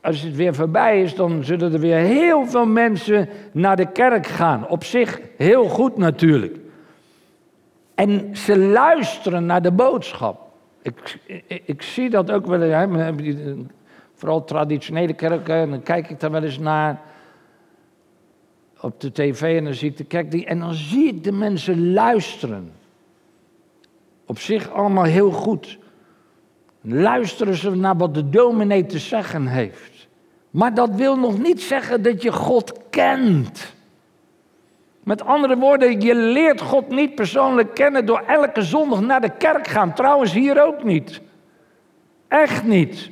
als 0.00 0.22
het 0.22 0.36
weer 0.36 0.54
voorbij 0.54 1.02
is, 1.02 1.14
dan 1.14 1.44
zullen 1.44 1.72
er 1.72 1.80
weer 1.80 1.96
heel 1.96 2.46
veel 2.46 2.66
mensen 2.66 3.28
naar 3.52 3.76
de 3.76 3.92
kerk 3.92 4.26
gaan. 4.26 4.68
Op 4.68 4.84
zich 4.84 5.20
heel 5.36 5.64
goed 5.64 5.96
natuurlijk. 5.96 6.58
En 7.94 8.36
ze 8.36 8.58
luisteren 8.58 9.46
naar 9.46 9.62
de 9.62 9.72
boodschap. 9.72 10.40
Ik, 10.82 11.18
ik, 11.64 11.82
zie 11.82 12.10
dat 12.10 12.30
ook 12.30 12.46
wel, 12.46 12.60
hè, 12.60 13.14
vooral 14.14 14.44
traditionele 14.44 15.12
kerken, 15.12 15.54
en 15.54 15.70
dan 15.70 15.82
kijk 15.82 16.10
ik 16.10 16.20
daar 16.20 16.30
wel 16.30 16.42
eens 16.42 16.58
naar 16.58 17.00
op 18.80 19.00
de 19.00 19.12
tv 19.12 19.56
en 19.56 19.64
dan 19.64 19.74
zie 19.74 19.90
ik 19.90 19.96
de 19.96 20.04
kerk 20.04 20.30
die, 20.30 20.46
en 20.46 20.58
dan 20.58 20.74
zie 20.74 21.06
ik 21.06 21.24
de 21.24 21.32
mensen 21.32 21.92
luisteren. 21.92 22.72
Op 24.26 24.38
zich 24.38 24.70
allemaal 24.72 25.04
heel 25.04 25.30
goed. 25.30 25.78
Luisteren 26.80 27.54
ze 27.54 27.70
naar 27.70 27.96
wat 27.96 28.14
de 28.14 28.28
dominee 28.28 28.86
te 28.86 28.98
zeggen 28.98 29.46
heeft. 29.46 30.08
Maar 30.50 30.74
dat 30.74 30.90
wil 30.94 31.16
nog 31.16 31.38
niet 31.38 31.62
zeggen 31.62 32.02
dat 32.02 32.22
je 32.22 32.32
God 32.32 32.72
kent. 32.90 33.74
Met 35.04 35.22
andere 35.22 35.56
woorden, 35.56 36.00
je 36.00 36.14
leert 36.14 36.60
God 36.60 36.88
niet 36.88 37.14
persoonlijk 37.14 37.74
kennen 37.74 38.06
door 38.06 38.22
elke 38.26 38.62
zondag 38.62 39.00
naar 39.00 39.20
de 39.20 39.36
kerk 39.36 39.68
gaan. 39.68 39.94
Trouwens, 39.94 40.32
hier 40.32 40.64
ook 40.66 40.84
niet. 40.84 41.20
Echt 42.28 42.64
niet 42.64 43.10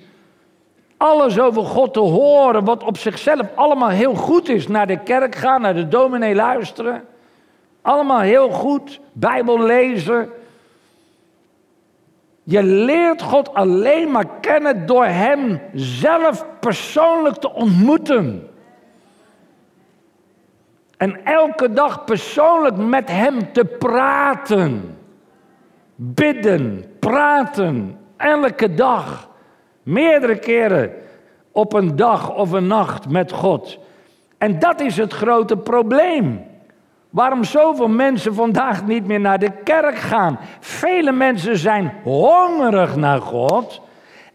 alles 0.99 1.39
over 1.39 1.65
God 1.65 1.93
te 1.93 2.01
horen, 2.01 2.65
wat 2.65 2.83
op 2.83 2.97
zichzelf 2.97 3.47
allemaal 3.55 3.89
heel 3.89 4.15
goed 4.15 4.49
is. 4.49 4.69
Naar 4.69 4.87
de 4.87 5.03
kerk 5.03 5.35
gaan, 5.35 5.61
naar 5.61 5.75
de 5.75 5.89
dominee 5.89 6.35
luisteren. 6.35 7.05
Allemaal 7.83 8.21
heel 8.21 8.51
goed. 8.51 9.01
Bijbel 9.13 9.61
lezen. 9.61 10.31
Je 12.43 12.63
leert 12.63 13.23
God 13.23 13.55
alleen 13.55 14.11
maar 14.11 14.27
kennen 14.41 14.87
door 14.87 15.05
Hem 15.05 15.61
zelf 15.75 16.45
persoonlijk 16.61 17.37
te 17.37 17.53
ontmoeten. 17.53 18.49
En 20.97 21.25
elke 21.25 21.73
dag 21.73 22.05
persoonlijk 22.05 22.77
met 22.77 23.09
Hem 23.11 23.53
te 23.53 23.65
praten. 23.65 24.97
Bidden, 25.95 26.85
praten, 26.99 27.99
elke 28.17 28.75
dag. 28.75 29.28
Meerdere 29.89 30.39
keren 30.39 30.93
op 31.53 31.73
een 31.73 31.97
dag 31.97 32.35
of 32.35 32.53
een 32.53 32.67
nacht 32.67 33.09
met 33.09 33.33
God. 33.33 33.79
En 34.39 34.59
dat 34.59 34.81
is 34.81 34.97
het 34.97 35.13
grote 35.13 35.57
probleem. 35.57 36.45
Waarom 37.11 37.45
zoveel 37.45 37.89
mensen 37.89 38.35
vandaag 38.35 38.87
niet 38.87 39.07
meer 39.07 39.21
naar 39.21 39.39
de 39.39 39.51
kerk 39.65 39.97
gaan. 39.97 40.39
Vele 40.61 41.13
mensen 41.13 41.57
zijn 41.57 41.93
hongerig 42.03 42.97
naar 42.97 43.21
God. 43.21 43.81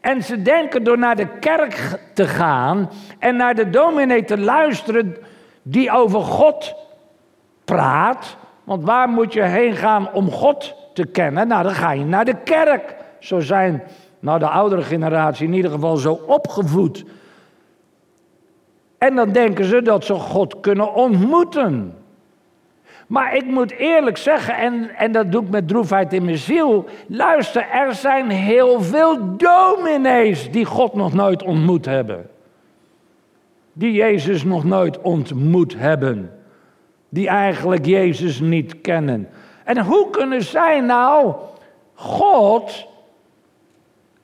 En 0.01 0.23
ze 0.23 0.41
denken 0.41 0.83
door 0.83 0.97
naar 0.97 1.15
de 1.15 1.27
kerk 1.39 1.99
te 2.13 2.27
gaan 2.27 2.89
en 3.19 3.35
naar 3.35 3.55
de 3.55 3.69
dominee 3.69 4.23
te 4.23 4.37
luisteren 4.37 5.17
die 5.61 5.91
over 5.91 6.21
God 6.21 6.75
praat. 7.65 8.37
Want 8.63 8.83
waar 8.83 9.09
moet 9.09 9.33
je 9.33 9.43
heen 9.43 9.75
gaan 9.75 10.13
om 10.13 10.31
God 10.31 10.75
te 10.93 11.05
kennen, 11.05 11.47
nou 11.47 11.63
dan 11.63 11.73
ga 11.73 11.91
je 11.91 12.05
naar 12.05 12.25
de 12.25 12.35
kerk. 12.43 12.95
Zo 13.19 13.39
zijn 13.39 13.83
nou, 14.23 14.39
de 14.39 14.47
oudere 14.47 14.81
generatie 14.81 15.47
in 15.47 15.53
ieder 15.53 15.71
geval 15.71 15.97
zo 15.97 16.19
opgevoed. 16.25 17.05
En 18.97 19.15
dan 19.15 19.31
denken 19.31 19.65
ze 19.65 19.81
dat 19.81 20.05
ze 20.05 20.13
God 20.13 20.59
kunnen 20.59 20.93
ontmoeten. 20.93 21.97
Maar 23.07 23.35
ik 23.35 23.45
moet 23.45 23.71
eerlijk 23.71 24.17
zeggen, 24.17 24.55
en, 24.55 24.89
en 24.95 25.11
dat 25.11 25.31
doe 25.31 25.43
ik 25.43 25.49
met 25.49 25.67
droefheid 25.67 26.13
in 26.13 26.25
mijn 26.25 26.37
ziel. 26.37 26.85
Luister, 27.07 27.69
er 27.69 27.93
zijn 27.93 28.29
heel 28.29 28.81
veel 28.81 29.37
dominees 29.37 30.51
die 30.51 30.65
God 30.65 30.93
nog 30.93 31.13
nooit 31.13 31.43
ontmoet 31.43 31.85
hebben. 31.85 32.29
Die 33.73 33.91
Jezus 33.91 34.43
nog 34.43 34.63
nooit 34.63 35.01
ontmoet 35.01 35.75
hebben. 35.77 36.31
Die 37.09 37.27
eigenlijk 37.27 37.85
Jezus 37.85 38.39
niet 38.39 38.81
kennen. 38.81 39.29
En 39.63 39.79
hoe 39.85 40.09
kunnen 40.09 40.43
zij 40.43 40.79
nou 40.79 41.33
God 41.93 42.91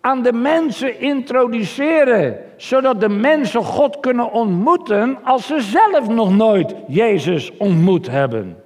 aan 0.09 0.21
de 0.21 0.33
mensen 0.33 0.99
introduceren, 0.99 2.37
zodat 2.57 3.01
de 3.01 3.09
mensen 3.09 3.63
God 3.63 3.99
kunnen 3.99 4.31
ontmoeten 4.31 5.17
als 5.23 5.47
ze 5.47 5.61
zelf 5.61 6.09
nog 6.09 6.35
nooit 6.35 6.75
Jezus 6.87 7.57
ontmoet 7.57 8.09
hebben? 8.09 8.57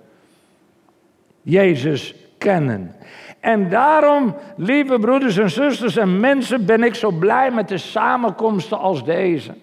Jezus 1.42 2.16
kennen. 2.38 2.96
En 3.40 3.70
daarom, 3.70 4.36
lieve 4.56 5.00
broeders 5.00 5.38
en 5.38 5.50
zusters 5.50 5.98
en 5.98 6.20
mensen, 6.20 6.66
ben 6.66 6.84
ik 6.84 6.96
zo 6.96 7.12
blij 7.12 7.52
met 7.52 7.68
de 7.68 7.78
samenkomsten 7.78 8.80
als 8.80 9.06
deze. 9.06 9.54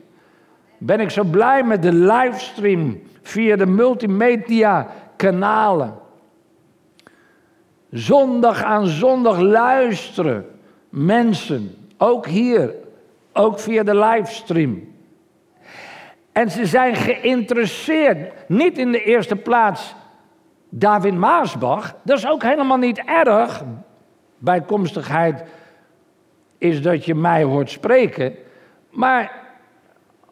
Ben 0.78 1.00
ik 1.00 1.10
zo 1.10 1.24
blij 1.24 1.62
met 1.62 1.82
de 1.82 1.92
livestream 1.92 3.00
via 3.22 3.56
de 3.56 3.66
multimedia 3.66 4.86
kanalen. 5.16 5.94
Zondag 7.90 8.62
aan 8.62 8.86
zondag 8.86 9.38
luisteren 9.38 10.59
mensen, 10.90 11.76
ook 11.98 12.26
hier, 12.26 12.74
ook 13.32 13.58
via 13.58 13.82
de 13.82 13.98
livestream. 13.98 14.88
En 16.32 16.50
ze 16.50 16.66
zijn 16.66 16.96
geïnteresseerd, 16.96 18.48
niet 18.48 18.78
in 18.78 18.92
de 18.92 19.02
eerste 19.02 19.36
plaats 19.36 19.94
David 20.68 21.14
Maasbach, 21.14 21.94
dat 22.02 22.18
is 22.18 22.26
ook 22.26 22.42
helemaal 22.42 22.76
niet 22.76 23.02
erg. 23.04 23.64
Bijkomstigheid 24.38 25.44
is 26.58 26.82
dat 26.82 27.04
je 27.04 27.14
mij 27.14 27.42
hoort 27.42 27.70
spreken. 27.70 28.34
Maar 28.90 29.32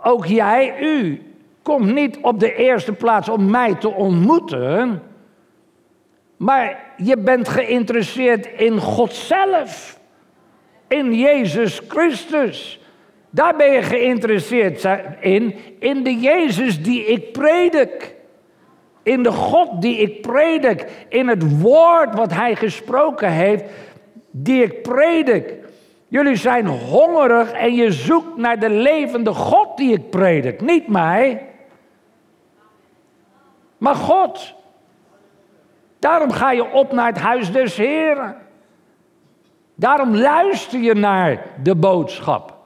ook 0.03 0.27
jij, 0.27 0.81
u, 0.81 1.23
komt 1.63 1.95
niet 1.95 2.19
op 2.23 2.41
de 2.41 2.55
eerste 2.55 2.93
plaats 2.93 3.29
om 3.29 3.51
mij 3.51 3.75
te 3.75 3.89
ontmoeten. 3.89 5.03
Maar 6.37 6.81
je 6.97 7.17
bent 7.19 7.49
geïnteresseerd 7.49 8.47
in 8.47 8.79
God 8.79 9.13
zelf. 9.13 9.98
In 10.89 11.15
Jezus 11.15 11.81
Christus. 11.89 12.81
Daar 13.31 13.57
ben 13.57 13.73
je 13.73 13.83
geïnteresseerd 13.83 14.89
in. 15.21 15.55
In 15.79 16.03
de 16.03 16.15
Jezus 16.15 16.83
die 16.83 17.05
ik 17.05 17.33
predik 17.33 18.17
in 19.09 19.23
de 19.23 19.33
God 19.33 19.83
die 19.83 19.97
ik 19.99 20.21
predik, 20.21 21.07
in 21.09 21.29
het 21.29 21.61
woord 21.61 22.15
wat 22.15 22.33
Hij 22.33 22.55
gesproken 22.57 23.31
heeft, 23.31 23.65
die 24.31 24.63
ik 24.63 24.83
predik. 24.83 25.55
Jullie 26.09 26.37
zijn 26.37 26.67
hongerig 26.67 27.53
en 27.53 27.75
je 27.75 27.93
zoekt 27.93 28.37
naar 28.37 28.59
de 28.59 28.71
levende 28.71 29.35
God 29.35 29.77
die 29.77 29.93
ik 29.93 30.11
predik. 30.11 30.61
Niet 30.61 30.89
mij, 30.89 31.47
maar 33.79 33.95
God. 33.95 34.55
Daarom 35.99 36.31
ga 36.31 36.51
je 36.51 36.73
op 36.73 36.93
naar 36.93 37.07
het 37.07 37.19
huis 37.19 37.53
des 37.53 37.77
Heren. 37.77 38.37
Daarom 39.79 40.17
luister 40.17 40.81
je 40.81 40.95
naar 40.95 41.43
de 41.63 41.75
boodschap. 41.75 42.57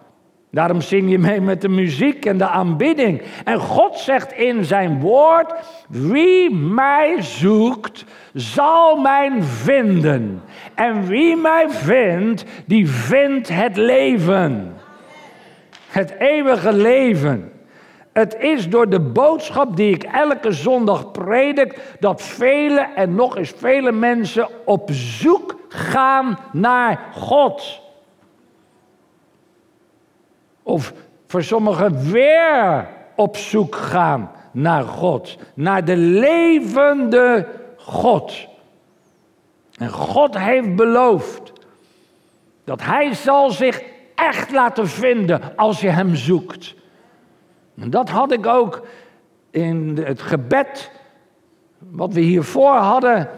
Daarom 0.50 0.80
zing 0.80 1.10
je 1.10 1.18
mee 1.18 1.40
met 1.40 1.60
de 1.60 1.68
muziek 1.68 2.24
en 2.24 2.38
de 2.38 2.46
aanbidding. 2.46 3.22
En 3.44 3.58
God 3.58 3.98
zegt 3.98 4.32
in 4.32 4.64
zijn 4.64 5.00
woord: 5.00 5.54
Wie 5.88 6.54
mij 6.54 7.22
zoekt, 7.22 8.04
zal 8.34 8.96
mij 8.96 9.32
vinden. 9.42 10.42
En 10.74 11.06
wie 11.06 11.36
mij 11.36 11.66
vindt, 11.68 12.44
die 12.66 12.88
vindt 12.88 13.48
het 13.48 13.76
leven. 13.76 14.74
Het 15.88 16.14
eeuwige 16.18 16.72
leven. 16.72 17.52
Het 18.12 18.36
is 18.38 18.68
door 18.68 18.88
de 18.88 19.00
boodschap 19.00 19.76
die 19.76 19.94
ik 19.94 20.02
elke 20.02 20.52
zondag 20.52 21.10
predik 21.10 21.96
dat 22.00 22.22
vele 22.22 22.88
en 22.94 23.14
nog 23.14 23.36
eens 23.36 23.52
vele 23.56 23.92
mensen 23.92 24.48
op 24.64 24.88
zoek 24.92 25.60
gaan 25.72 26.38
naar 26.52 27.00
God. 27.14 27.80
Of 30.62 30.92
voor 31.26 31.42
sommigen 31.42 32.10
weer 32.10 32.88
op 33.16 33.36
zoek 33.36 33.74
gaan 33.74 34.30
naar 34.50 34.84
God. 34.84 35.36
Naar 35.54 35.84
de 35.84 35.96
levende 35.96 37.46
God. 37.76 38.46
En 39.78 39.90
God 39.90 40.38
heeft 40.38 40.76
beloofd 40.76 41.52
dat 42.64 42.82
Hij 42.82 43.14
zal 43.14 43.50
zich 43.50 43.82
echt 44.14 44.50
laten 44.50 44.88
vinden 44.88 45.56
als 45.56 45.80
je 45.80 45.88
Hem 45.88 46.16
zoekt. 46.16 46.74
En 47.76 47.90
dat 47.90 48.08
had 48.08 48.32
ik 48.32 48.46
ook 48.46 48.86
in 49.50 50.00
het 50.04 50.22
gebed, 50.22 50.90
wat 51.78 52.12
we 52.12 52.20
hiervoor 52.20 52.74
hadden, 52.74 53.28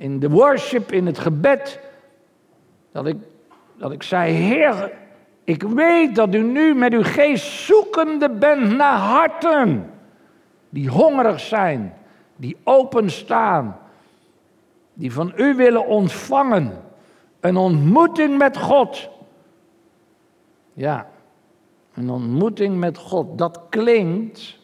in 0.00 0.18
de 0.18 0.30
worship, 0.30 0.92
in 0.92 1.06
het 1.06 1.18
gebed. 1.18 1.80
Dat 2.92 3.06
ik, 3.06 3.16
dat 3.76 3.92
ik 3.92 4.02
zei, 4.02 4.32
Heer, 4.32 4.92
ik 5.44 5.62
weet 5.62 6.14
dat 6.14 6.34
u 6.34 6.42
nu 6.42 6.74
met 6.74 6.92
uw 6.92 7.02
geest 7.02 7.46
zoekende 7.46 8.30
bent 8.30 8.76
naar 8.76 8.98
harten 8.98 9.90
die 10.68 10.88
hongerig 10.88 11.40
zijn, 11.40 11.94
die 12.36 12.56
openstaan, 12.64 13.78
die 14.94 15.12
van 15.12 15.32
u 15.36 15.54
willen 15.54 15.86
ontvangen. 15.86 16.82
Een 17.40 17.56
ontmoeting 17.56 18.38
met 18.38 18.56
God. 18.56 19.08
Ja, 20.72 21.08
een 21.94 22.10
ontmoeting 22.10 22.78
met 22.78 22.98
God. 22.98 23.38
Dat 23.38 23.60
klinkt 23.68 24.58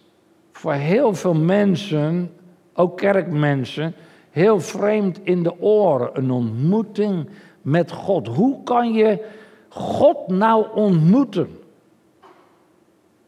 voor 0.52 0.72
heel 0.72 1.14
veel 1.14 1.34
mensen, 1.34 2.32
ook 2.74 2.96
kerkmensen, 2.96 3.94
heel 4.36 4.60
vreemd 4.60 5.20
in 5.22 5.42
de 5.42 5.60
oren. 5.60 6.10
Een 6.12 6.30
ontmoeting 6.30 7.28
met 7.62 7.92
God. 7.92 8.26
Hoe 8.26 8.62
kan 8.62 8.92
je 8.92 9.24
God 9.68 10.28
nou 10.28 10.66
ontmoeten? 10.74 11.58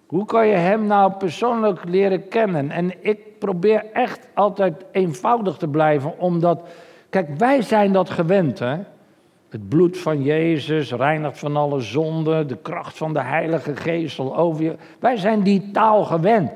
Hoe 0.07 0.25
kan 0.25 0.47
je 0.47 0.55
Hem 0.55 0.87
nou 0.87 1.13
persoonlijk 1.13 1.85
leren 1.85 2.29
kennen? 2.29 2.71
En 2.71 3.05
ik 3.05 3.39
probeer 3.39 3.85
echt 3.93 4.29
altijd 4.35 4.85
eenvoudig 4.93 5.57
te 5.57 5.69
blijven, 5.69 6.19
omdat, 6.19 6.61
kijk, 7.11 7.29
wij 7.39 7.63
zijn 7.63 7.93
dat 7.93 8.11
gewend, 8.11 8.59
hè? 8.59 8.77
Het 9.49 9.69
bloed 9.69 9.99
van 9.99 10.23
Jezus 10.23 10.93
reinigt 10.93 11.39
van 11.39 11.57
alle 11.57 11.81
zonden, 11.81 12.47
de 12.49 12.57
kracht 12.57 12.97
van 12.97 13.13
de 13.13 13.23
Heilige 13.23 13.77
Geest 13.77 14.21
over 14.21 14.63
je. 14.63 14.77
Wij 15.01 15.17
zijn 15.17 15.43
die 15.43 15.71
taal 15.71 16.05
gewend. 16.05 16.51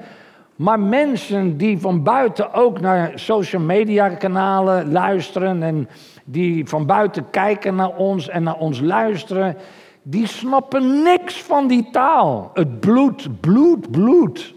Maar 0.57 0.81
mensen 0.81 1.57
die 1.57 1.79
van 1.79 2.03
buiten 2.03 2.53
ook 2.55 2.81
naar 2.81 3.13
social 3.15 3.63
media 3.63 4.09
kanalen 4.09 4.93
luisteren 4.93 5.63
en 5.63 5.89
die 6.25 6.69
van 6.69 6.87
buiten 6.87 7.31
kijken 7.31 7.75
naar 7.75 7.97
ons 7.97 8.29
en 8.29 8.43
naar 8.43 8.59
ons 8.59 8.81
luisteren, 8.81 9.57
die 10.03 10.27
snappen 10.27 11.03
niks 11.03 11.43
van 11.43 11.67
die 11.67 11.89
taal. 11.91 12.51
Het 12.55 12.81
bloed, 12.81 13.41
bloed, 13.41 13.91
bloed. 13.91 14.55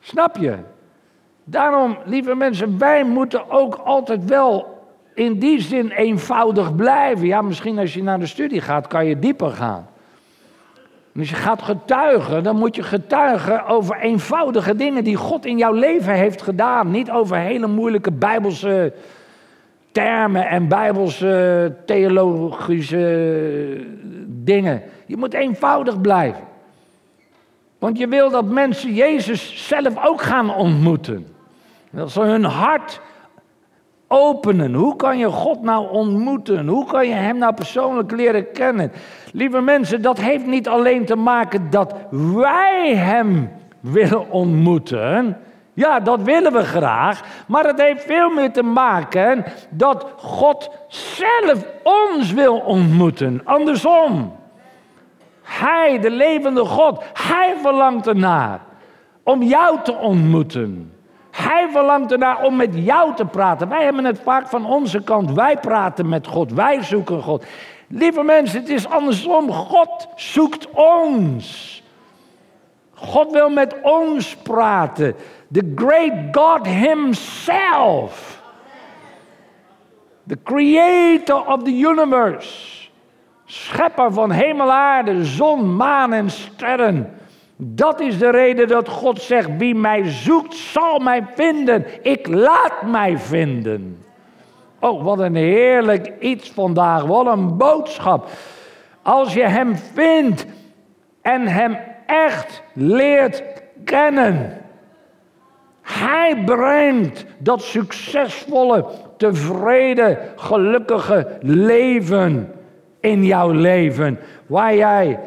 Snap 0.00 0.36
je? 0.36 0.56
Daarom, 1.44 1.98
lieve 2.04 2.34
mensen, 2.34 2.78
wij 2.78 3.04
moeten 3.04 3.50
ook 3.50 3.74
altijd 3.74 4.24
wel 4.24 4.82
in 5.14 5.38
die 5.38 5.60
zin 5.60 5.90
eenvoudig 5.90 6.76
blijven. 6.76 7.26
Ja, 7.26 7.42
misschien 7.42 7.78
als 7.78 7.94
je 7.94 8.02
naar 8.02 8.18
de 8.18 8.26
studie 8.26 8.60
gaat, 8.60 8.86
kan 8.86 9.06
je 9.06 9.18
dieper 9.18 9.50
gaan. 9.50 9.88
En 11.14 11.20
als 11.20 11.30
je 11.30 11.36
gaat 11.36 11.62
getuigen, 11.62 12.42
dan 12.42 12.56
moet 12.56 12.76
je 12.76 12.82
getuigen 12.82 13.66
over 13.66 13.96
eenvoudige 13.96 14.76
dingen 14.76 15.04
die 15.04 15.16
God 15.16 15.46
in 15.46 15.58
jouw 15.58 15.72
leven 15.72 16.14
heeft 16.14 16.42
gedaan. 16.42 16.90
Niet 16.90 17.10
over 17.10 17.36
hele 17.36 17.66
moeilijke 17.66 18.12
bijbelse 18.12 18.92
termen 19.92 20.46
en 20.46 20.68
bijbelse 20.68 21.72
theologische 21.86 23.06
dingen. 24.26 24.82
Je 25.06 25.16
moet 25.16 25.34
eenvoudig 25.34 26.00
blijven. 26.00 26.42
Want 27.78 27.98
je 27.98 28.08
wil 28.08 28.30
dat 28.30 28.44
mensen 28.44 28.94
Jezus 28.94 29.68
zelf 29.68 30.04
ook 30.04 30.22
gaan 30.22 30.54
ontmoeten. 30.54 31.26
Dat 31.90 32.10
ze 32.10 32.20
hun 32.20 32.44
hart 32.44 33.00
openen. 34.08 34.74
Hoe 34.74 34.96
kan 34.96 35.18
je 35.18 35.26
God 35.26 35.62
nou 35.62 35.90
ontmoeten? 35.90 36.68
Hoe 36.68 36.86
kan 36.86 37.08
je 37.08 37.14
Hem 37.14 37.38
nou 37.38 37.54
persoonlijk 37.54 38.10
leren 38.10 38.52
kennen? 38.52 38.92
Lieve 39.32 39.60
mensen, 39.60 40.02
dat 40.02 40.20
heeft 40.20 40.46
niet 40.46 40.68
alleen 40.68 41.04
te 41.04 41.16
maken 41.16 41.70
dat 41.70 41.94
wij 42.10 42.96
Hem 42.96 43.50
willen 43.80 44.30
ontmoeten. 44.30 45.36
Ja, 45.74 46.00
dat 46.00 46.22
willen 46.22 46.52
we 46.52 46.62
graag, 46.64 47.44
maar 47.46 47.64
het 47.64 47.80
heeft 47.80 48.04
veel 48.04 48.30
meer 48.30 48.52
te 48.52 48.62
maken 48.62 49.44
dat 49.70 50.06
God 50.16 50.70
zelf 50.88 51.66
ons 51.82 52.32
wil 52.32 52.58
ontmoeten. 52.58 53.40
Andersom. 53.44 54.32
Hij, 55.42 55.98
de 56.00 56.10
levende 56.10 56.64
God, 56.64 57.04
hij 57.12 57.54
verlangt 57.62 58.06
ernaar 58.06 58.60
om 59.22 59.42
jou 59.42 59.78
te 59.82 59.94
ontmoeten. 59.94 60.93
Hij 61.34 61.68
verlangt 61.70 62.12
ernaar 62.12 62.42
om 62.42 62.56
met 62.56 62.70
jou 62.72 63.14
te 63.14 63.24
praten. 63.24 63.68
Wij 63.68 63.84
hebben 63.84 64.04
het 64.04 64.20
vaak 64.22 64.48
van 64.48 64.66
onze 64.66 65.02
kant. 65.02 65.32
Wij 65.32 65.56
praten 65.56 66.08
met 66.08 66.26
God. 66.26 66.52
Wij 66.52 66.82
zoeken 66.82 67.22
God. 67.22 67.44
Lieve 67.88 68.22
mensen, 68.22 68.60
het 68.60 68.68
is 68.68 68.88
andersom. 68.88 69.52
God 69.52 70.08
zoekt 70.14 70.70
ons. 70.70 71.82
God 72.94 73.32
wil 73.32 73.48
met 73.50 73.80
ons 73.82 74.36
praten. 74.36 75.14
The 75.52 75.72
great 75.74 76.12
God 76.32 76.66
Himself. 76.66 78.42
The 80.26 80.38
creator 80.42 81.46
of 81.46 81.62
the 81.62 81.78
universe. 81.78 82.88
Schepper 83.44 84.12
van 84.12 84.30
hemel, 84.30 84.72
aarde, 84.72 85.24
zon, 85.24 85.76
maan 85.76 86.12
en 86.12 86.30
sterren. 86.30 87.18
Dat 87.66 88.00
is 88.00 88.18
de 88.18 88.30
reden 88.30 88.68
dat 88.68 88.88
God 88.88 89.20
zegt: 89.20 89.56
Wie 89.56 89.74
mij 89.74 90.10
zoekt, 90.10 90.54
zal 90.54 90.98
mij 90.98 91.24
vinden. 91.34 91.84
Ik 92.02 92.26
laat 92.26 92.82
mij 92.86 93.18
vinden. 93.18 94.04
Oh, 94.80 95.04
wat 95.04 95.18
een 95.18 95.34
heerlijk 95.34 96.12
iets 96.20 96.50
vandaag. 96.50 97.04
Wat 97.04 97.26
een 97.26 97.56
boodschap. 97.56 98.28
Als 99.02 99.34
je 99.34 99.42
Hem 99.42 99.76
vindt 99.76 100.46
en 101.22 101.46
Hem 101.46 101.78
echt 102.06 102.62
leert 102.72 103.42
kennen. 103.84 104.58
Hij 105.82 106.42
brengt 106.44 107.24
dat 107.38 107.62
succesvolle, 107.62 108.84
tevreden, 109.16 110.18
gelukkige 110.36 111.38
leven 111.40 112.52
in 113.00 113.24
jouw 113.24 113.50
leven. 113.50 114.18
Waar 114.46 114.74
jij 114.76 115.18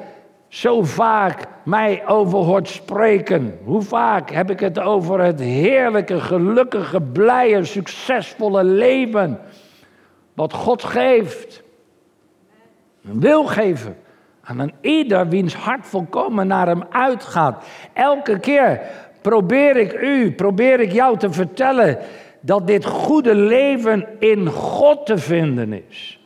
zo 0.48 0.84
vaak 0.84 1.46
mij 1.64 2.08
over 2.08 2.40
hoort 2.40 2.68
spreken. 2.68 3.60
Hoe 3.64 3.82
vaak 3.82 4.32
heb 4.32 4.50
ik 4.50 4.60
het 4.60 4.80
over 4.80 5.20
het 5.20 5.40
heerlijke, 5.40 6.20
gelukkige, 6.20 7.02
blije, 7.02 7.64
succesvolle 7.64 8.64
leven. 8.64 9.40
Wat 10.34 10.54
God 10.54 10.84
geeft. 10.84 11.64
Wil 13.02 13.46
geven. 13.46 13.98
Aan 14.42 14.60
een 14.60 14.74
ieder 14.82 15.28
wiens 15.28 15.56
hart 15.56 15.86
volkomen 15.86 16.48
naar 16.48 16.68
hem 16.68 16.84
uitgaat. 16.90 17.66
Elke 17.94 18.40
keer 18.40 18.82
probeer 19.22 19.76
ik 19.76 20.02
u, 20.02 20.32
probeer 20.32 20.80
ik 20.80 20.92
jou 20.92 21.18
te 21.18 21.32
vertellen 21.32 21.98
dat 22.42 22.68
dit 22.68 22.86
goede 22.86 23.36
leven 23.36 24.08
in 24.20 24.48
God 24.48 25.06
te 25.06 25.18
vinden 25.18 25.84
is. 25.90 26.17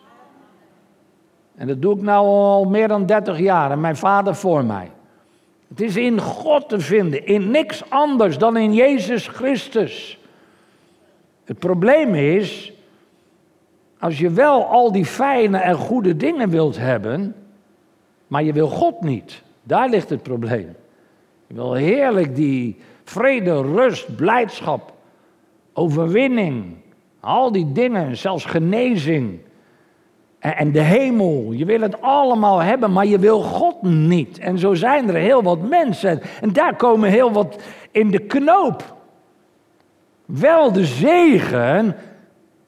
En 1.61 1.67
dat 1.67 1.81
doe 1.81 1.95
ik 1.95 2.01
nou 2.01 2.25
al 2.25 2.65
meer 2.65 2.87
dan 2.87 3.05
30 3.05 3.39
jaar 3.39 3.71
en 3.71 3.79
mijn 3.79 3.95
vader 3.95 4.35
voor 4.35 4.65
mij. 4.65 4.91
Het 5.67 5.81
is 5.81 5.95
in 5.95 6.19
God 6.19 6.69
te 6.69 6.79
vinden, 6.79 7.25
in 7.25 7.51
niks 7.51 7.89
anders 7.89 8.37
dan 8.37 8.57
in 8.57 8.73
Jezus 8.73 9.27
Christus. 9.27 10.19
Het 11.43 11.59
probleem 11.59 12.15
is, 12.15 12.73
als 13.99 14.17
je 14.17 14.29
wel 14.29 14.65
al 14.65 14.91
die 14.91 15.05
fijne 15.05 15.57
en 15.57 15.75
goede 15.75 16.17
dingen 16.17 16.49
wilt 16.49 16.77
hebben, 16.77 17.35
maar 18.27 18.43
je 18.43 18.53
wil 18.53 18.67
God 18.67 19.01
niet, 19.01 19.43
daar 19.63 19.89
ligt 19.89 20.09
het 20.09 20.23
probleem. 20.23 20.75
Je 21.47 21.53
wil 21.53 21.73
heerlijk 21.73 22.35
die 22.35 22.77
vrede, 23.03 23.61
rust, 23.61 24.15
blijdschap, 24.15 24.93
overwinning, 25.73 26.75
al 27.19 27.51
die 27.51 27.71
dingen, 27.71 28.17
zelfs 28.17 28.45
genezing 28.45 29.39
en 30.41 30.71
de 30.71 30.81
hemel. 30.81 31.51
Je 31.51 31.65
wil 31.65 31.81
het 31.81 32.01
allemaal 32.01 32.59
hebben, 32.59 32.91
maar 32.91 33.05
je 33.05 33.19
wil 33.19 33.41
God 33.41 33.81
niet. 33.81 34.39
En 34.39 34.57
zo 34.57 34.73
zijn 34.73 35.09
er 35.09 35.15
heel 35.15 35.43
wat 35.43 35.69
mensen. 35.69 36.21
En 36.41 36.53
daar 36.53 36.75
komen 36.75 37.09
heel 37.09 37.31
wat 37.31 37.63
in 37.91 38.11
de 38.11 38.19
knoop. 38.19 38.95
Wel 40.25 40.71
de 40.71 40.85
zegen, 40.85 41.95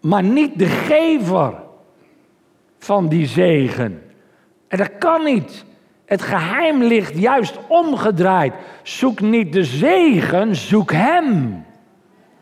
maar 0.02 0.24
niet 0.24 0.60
de 0.60 0.66
gever 0.66 1.54
van 2.78 3.08
die 3.08 3.28
zegen. 3.28 4.02
En 4.68 4.78
dat 4.78 4.98
kan 4.98 5.24
niet. 5.24 5.66
Het 6.06 6.22
geheim 6.22 6.84
ligt 6.84 7.20
juist 7.20 7.60
omgedraaid. 7.68 8.54
Zoek 8.84 9.20
niet 9.20 9.54
de 9.54 9.64
zegen, 9.64 10.56
zoek 10.56 10.92
Hem 10.92 11.66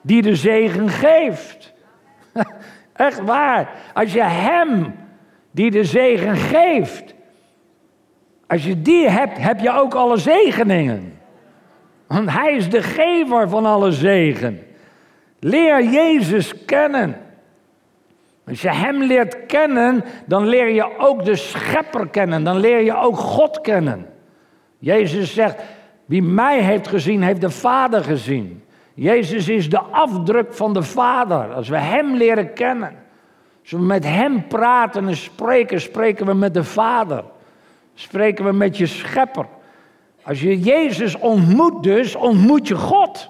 die 0.02 0.22
de 0.22 0.36
zegen 0.36 0.89
geeft. 0.89 1.74
Echt 2.94 3.22
waar. 3.24 3.70
Als 3.94 4.13
je 4.13 4.24
Hem 4.24 4.94
die 5.52 5.72
de 5.72 5.84
zegen 5.84 6.36
geeft. 6.36 7.14
Als 8.48 8.66
je 8.66 8.82
die 8.82 9.10
hebt, 9.10 9.38
heb 9.38 9.60
je 9.60 9.72
ook 9.72 9.94
alle 9.94 10.18
zegeningen. 10.18 11.20
Want 12.08 12.32
Hij 12.32 12.56
is 12.56 12.70
de 12.70 12.82
gever 12.82 13.50
van 13.50 13.66
alle 13.66 13.92
zegen. 13.92 14.60
Leer 15.40 15.84
Jezus 15.84 16.66
kennen. 16.66 17.18
Als 18.48 18.62
je 18.62 18.70
Hem 18.70 19.04
leert 19.04 19.46
kennen, 19.46 20.04
dan 20.26 20.48
leer 20.48 20.70
je 20.70 20.98
ook 20.98 21.26
de 21.26 21.36
Schepper 21.36 22.08
kennen. 22.08 22.44
Dan 22.44 22.58
leer 22.58 22.82
je 22.82 22.96
ook 22.96 23.18
God 23.18 23.62
kennen. 23.62 24.06
Jezus 24.80 25.34
zegt, 25.34 25.64
wie 26.06 26.24
mij 26.24 26.62
heeft 26.62 26.88
gezien, 26.88 27.22
heeft 27.22 27.42
de 27.42 27.50
Vader 27.50 28.04
gezien. 28.04 28.64
Jezus 28.94 29.50
is 29.50 29.70
de 29.70 29.80
afdruk 29.80 30.54
van 30.54 30.74
de 30.74 30.84
Vader. 30.84 31.54
Als 31.54 31.70
we 31.70 31.78
Hem 31.78 32.16
leren 32.16 32.54
kennen. 32.54 32.96
Als 33.62 33.71
we 33.71 33.80
met 33.80 34.04
Hem 34.04 34.47
praten 34.47 35.08
en 35.08 35.15
spreken, 35.15 35.82
spreken 35.82 36.26
we 36.26 36.34
met 36.34 36.54
de 36.54 36.63
Vader. 36.63 37.24
Spreken 37.93 38.45
we 38.45 38.52
met 38.52 38.78
je 38.78 38.86
schepper. 38.86 39.45
Als 40.24 40.41
je 40.41 40.60
Jezus 40.60 41.17
ontmoet 41.17 41.84
dus, 41.84 42.15
ontmoet 42.15 42.67
je 42.67 42.76
God. 42.76 43.30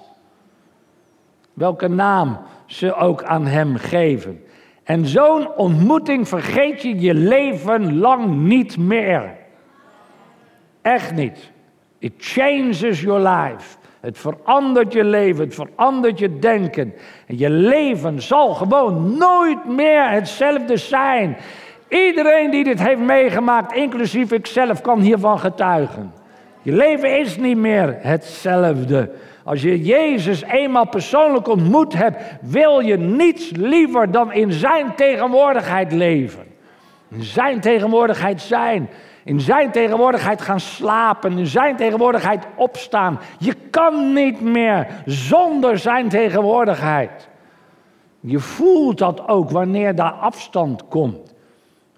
Welke 1.52 1.88
naam 1.88 2.38
ze 2.66 2.94
ook 2.94 3.22
aan 3.22 3.46
Hem 3.46 3.76
geven. 3.76 4.44
En 4.82 5.06
zo'n 5.06 5.54
ontmoeting 5.54 6.28
vergeet 6.28 6.82
je 6.82 7.00
je 7.00 7.14
leven 7.14 7.98
lang 7.98 8.36
niet 8.36 8.78
meer. 8.78 9.36
Echt 10.82 11.14
niet. 11.14 11.50
It 11.98 12.12
changes 12.16 13.00
your 13.00 13.28
life. 13.28 13.76
Het 14.02 14.18
verandert 14.18 14.92
je 14.92 15.04
leven, 15.04 15.44
het 15.44 15.54
verandert 15.54 16.18
je 16.18 16.38
denken. 16.38 16.94
En 17.26 17.38
je 17.38 17.50
leven 17.50 18.22
zal 18.22 18.54
gewoon 18.54 19.16
nooit 19.18 19.64
meer 19.64 20.10
hetzelfde 20.10 20.76
zijn. 20.76 21.36
Iedereen 21.88 22.50
die 22.50 22.64
dit 22.64 22.82
heeft 22.82 23.00
meegemaakt, 23.00 23.74
inclusief 23.74 24.32
ikzelf, 24.32 24.80
kan 24.80 25.00
hiervan 25.00 25.38
getuigen. 25.38 26.12
Je 26.62 26.72
leven 26.72 27.18
is 27.18 27.36
niet 27.36 27.56
meer 27.56 27.96
hetzelfde. 28.00 29.10
Als 29.44 29.62
je 29.62 29.82
Jezus 29.82 30.42
eenmaal 30.42 30.88
persoonlijk 30.88 31.48
ontmoet 31.48 31.92
hebt, 31.92 32.22
wil 32.40 32.80
je 32.80 32.96
niets 32.96 33.50
liever 33.50 34.10
dan 34.10 34.32
in 34.32 34.52
Zijn 34.52 34.94
tegenwoordigheid 34.94 35.92
leven. 35.92 36.46
In 37.10 37.22
Zijn 37.22 37.60
tegenwoordigheid 37.60 38.40
zijn. 38.40 38.88
In 39.24 39.40
zijn 39.40 39.70
tegenwoordigheid 39.70 40.42
gaan 40.42 40.60
slapen, 40.60 41.38
in 41.38 41.46
zijn 41.46 41.76
tegenwoordigheid 41.76 42.46
opstaan. 42.56 43.20
Je 43.38 43.54
kan 43.70 44.12
niet 44.12 44.40
meer 44.40 44.86
zonder 45.04 45.78
zijn 45.78 46.08
tegenwoordigheid. 46.08 47.28
Je 48.20 48.38
voelt 48.38 48.98
dat 48.98 49.28
ook 49.28 49.50
wanneer 49.50 49.94
daar 49.94 50.12
afstand 50.12 50.88
komt. 50.88 51.34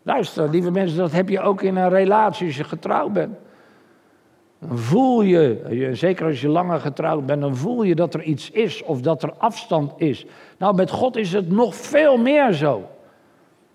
Luister, 0.02 0.50
lieve 0.50 0.70
mensen, 0.70 0.98
dat 0.98 1.12
heb 1.12 1.28
je 1.28 1.40
ook 1.40 1.62
in 1.62 1.76
een 1.76 1.88
relatie 1.88 2.46
als 2.46 2.56
je 2.56 2.64
getrouwd 2.64 3.12
bent. 3.12 3.36
Dan 4.58 4.78
voel 4.78 5.22
je, 5.22 5.90
zeker 5.92 6.26
als 6.26 6.40
je 6.40 6.48
langer 6.48 6.80
getrouwd 6.80 7.26
bent, 7.26 7.40
dan 7.40 7.56
voel 7.56 7.82
je 7.82 7.94
dat 7.94 8.14
er 8.14 8.22
iets 8.22 8.50
is 8.50 8.82
of 8.82 9.00
dat 9.00 9.22
er 9.22 9.32
afstand 9.38 9.92
is. 9.96 10.26
Nou, 10.58 10.74
met 10.74 10.90
God 10.90 11.16
is 11.16 11.32
het 11.32 11.50
nog 11.50 11.74
veel 11.74 12.16
meer 12.16 12.52
zo. 12.52 12.82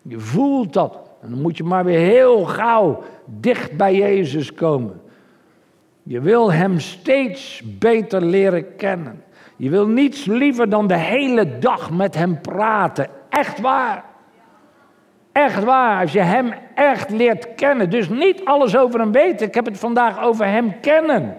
Je 0.02 0.20
voelt 0.20 0.74
dat. 0.74 1.09
En 1.22 1.30
dan 1.30 1.42
moet 1.42 1.58
je 1.58 1.64
maar 1.64 1.86
weer 1.86 2.00
heel 2.00 2.46
gauw 2.46 3.04
dicht 3.26 3.78
bij 3.78 3.96
Jezus 3.96 4.54
komen. 4.54 5.02
Je 6.04 6.22
wil 6.22 6.52
Hem 6.52 6.80
steeds 6.80 7.62
beter 7.66 8.22
leren 8.22 8.76
kennen. 8.76 9.24
Je 9.56 9.70
wil 9.70 9.88
niets 9.88 10.26
liever 10.26 10.70
dan 10.70 10.88
de 10.88 10.98
hele 10.98 11.60
dag 11.60 11.92
met 11.92 12.16
Hem 12.16 12.42
praten. 12.42 13.08
Echt 13.30 13.60
waar. 13.60 14.04
Echt 15.32 15.64
waar, 15.64 16.02
als 16.02 16.12
je 16.12 16.20
Hem 16.22 16.54
echt 16.76 17.10
leert 17.10 17.56
kennen. 17.56 17.90
Dus 17.90 18.10
niet 18.10 18.46
alles 18.46 18.78
over 18.78 19.00
Hem 19.00 19.12
weten. 19.12 19.48
Ik 19.48 19.54
heb 19.54 19.66
het 19.66 19.80
vandaag 19.80 20.24
over 20.24 20.46
Hem 20.46 20.80
kennen. 20.80 21.38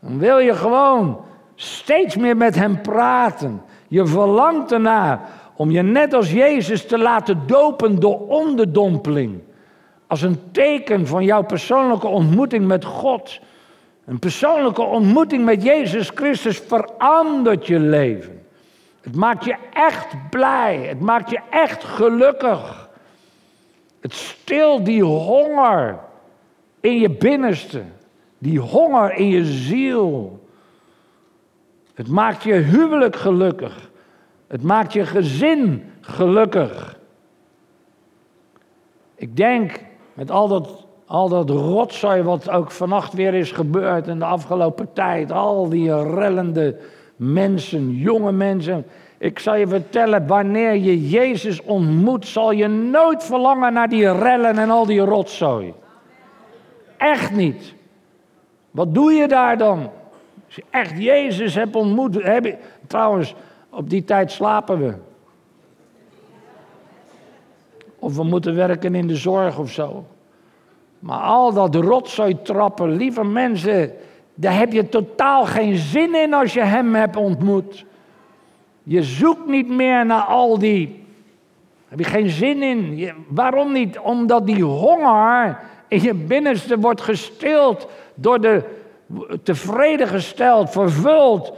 Dan 0.00 0.18
wil 0.18 0.38
je 0.38 0.54
gewoon 0.54 1.20
steeds 1.54 2.16
meer 2.16 2.36
met 2.36 2.54
Hem 2.54 2.80
praten. 2.80 3.62
Je 3.88 4.06
verlangt 4.06 4.72
ernaar 4.72 5.20
om 5.58 5.70
je 5.70 5.82
net 5.82 6.14
als 6.14 6.32
Jezus 6.32 6.86
te 6.86 6.98
laten 6.98 7.46
dopen 7.46 8.00
door 8.00 8.28
onderdompeling. 8.28 9.40
Als 10.06 10.22
een 10.22 10.40
teken 10.52 11.06
van 11.06 11.24
jouw 11.24 11.42
persoonlijke 11.42 12.06
ontmoeting 12.06 12.66
met 12.66 12.84
God. 12.84 13.40
Een 14.04 14.18
persoonlijke 14.18 14.82
ontmoeting 14.82 15.44
met 15.44 15.62
Jezus 15.62 16.10
Christus 16.14 16.58
verandert 16.58 17.66
je 17.66 17.78
leven. 17.78 18.42
Het 19.00 19.14
maakt 19.14 19.44
je 19.44 19.56
echt 19.72 20.06
blij. 20.30 20.76
Het 20.76 21.00
maakt 21.00 21.30
je 21.30 21.40
echt 21.50 21.84
gelukkig. 21.84 22.88
Het 24.00 24.14
stilt 24.14 24.84
die 24.84 25.02
honger 25.02 25.98
in 26.80 26.98
je 26.98 27.10
binnenste. 27.10 27.82
Die 28.38 28.60
honger 28.60 29.12
in 29.12 29.28
je 29.28 29.44
ziel. 29.44 30.46
Het 31.94 32.08
maakt 32.08 32.42
je 32.42 32.52
huwelijk 32.52 33.16
gelukkig. 33.16 33.87
Het 34.48 34.62
maakt 34.62 34.92
je 34.92 35.06
gezin 35.06 35.84
gelukkig. 36.00 36.98
Ik 39.14 39.36
denk 39.36 39.80
met 40.14 40.30
al 40.30 40.48
dat, 40.48 40.86
al 41.06 41.28
dat 41.28 41.50
rotzooi 41.50 42.22
wat 42.22 42.50
ook 42.50 42.70
vannacht 42.70 43.12
weer 43.12 43.34
is 43.34 43.52
gebeurd 43.52 44.06
in 44.06 44.18
de 44.18 44.24
afgelopen 44.24 44.92
tijd. 44.92 45.32
Al 45.32 45.68
die 45.68 46.02
rellende 46.02 46.78
mensen, 47.16 47.90
jonge 47.90 48.32
mensen. 48.32 48.86
Ik 49.18 49.38
zal 49.38 49.54
je 49.54 49.66
vertellen, 49.66 50.26
wanneer 50.26 50.74
je 50.74 51.08
Jezus 51.08 51.62
ontmoet, 51.62 52.26
zal 52.26 52.50
je 52.50 52.68
nooit 52.68 53.24
verlangen 53.24 53.72
naar 53.72 53.88
die 53.88 54.12
rellen 54.12 54.58
en 54.58 54.70
al 54.70 54.86
die 54.86 55.00
rotzooi. 55.00 55.74
Echt 56.96 57.32
niet. 57.32 57.74
Wat 58.70 58.94
doe 58.94 59.12
je 59.12 59.28
daar 59.28 59.58
dan? 59.58 59.90
Als 60.46 60.54
je 60.54 60.64
echt 60.70 61.02
Jezus 61.02 61.54
hebt 61.54 61.76
ontmoet. 61.76 62.22
Heb 62.22 62.56
trouwens, 62.86 63.34
op 63.70 63.90
die 63.90 64.04
tijd 64.04 64.32
slapen 64.32 64.78
we. 64.78 64.94
Of 67.98 68.16
we 68.16 68.24
moeten 68.24 68.54
werken 68.54 68.94
in 68.94 69.06
de 69.06 69.16
zorg 69.16 69.58
of 69.58 69.70
zo. 69.70 70.04
Maar 70.98 71.20
al 71.20 71.52
dat 71.52 71.74
rotzooi 71.74 72.42
trappen, 72.42 72.96
lieve 72.96 73.24
mensen, 73.24 73.92
daar 74.34 74.58
heb 74.58 74.72
je 74.72 74.88
totaal 74.88 75.44
geen 75.44 75.76
zin 75.76 76.14
in 76.14 76.34
als 76.34 76.52
je 76.52 76.62
hem 76.62 76.94
hebt 76.94 77.16
ontmoet. 77.16 77.84
Je 78.82 79.02
zoekt 79.02 79.46
niet 79.46 79.68
meer 79.68 80.06
naar 80.06 80.22
al 80.22 80.58
die. 80.58 81.04
Heb 81.88 81.98
je 81.98 82.04
geen 82.04 82.28
zin 82.28 82.62
in. 82.62 83.12
waarom 83.28 83.72
niet? 83.72 83.98
Omdat 83.98 84.46
die 84.46 84.64
honger 84.64 85.60
in 85.88 86.02
je 86.02 86.14
binnenste 86.14 86.78
wordt 86.78 87.00
gestild 87.00 87.88
door 88.14 88.40
de 88.40 88.64
tevreden 89.42 90.08
gesteld, 90.08 90.70
vervuld 90.70 91.52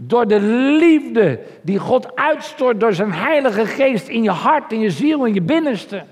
door 0.00 0.26
de 0.26 0.40
liefde 0.80 1.40
die 1.62 1.78
God 1.78 2.16
uitstort 2.16 2.80
door 2.80 2.92
zijn 2.92 3.12
Heilige 3.12 3.66
Geest 3.66 4.08
in 4.08 4.22
je 4.22 4.30
hart, 4.30 4.72
in 4.72 4.80
je 4.80 4.90
ziel, 4.90 5.24
in 5.24 5.34
je 5.34 5.42
binnenste. 5.42 6.04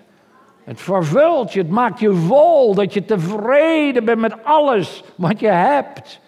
Het 0.64 0.81
vervult 0.81 1.53
je, 1.53 1.59
het 1.59 1.70
maakt 1.70 2.01
je 2.01 2.12
vol, 2.12 2.75
dat 2.75 2.94
je 2.94 3.05
tevreden 3.05 4.05
bent 4.05 4.20
met 4.20 4.44
alles 4.44 5.03
wat 5.14 5.40
je 5.40 5.49
hebt. 5.49 6.20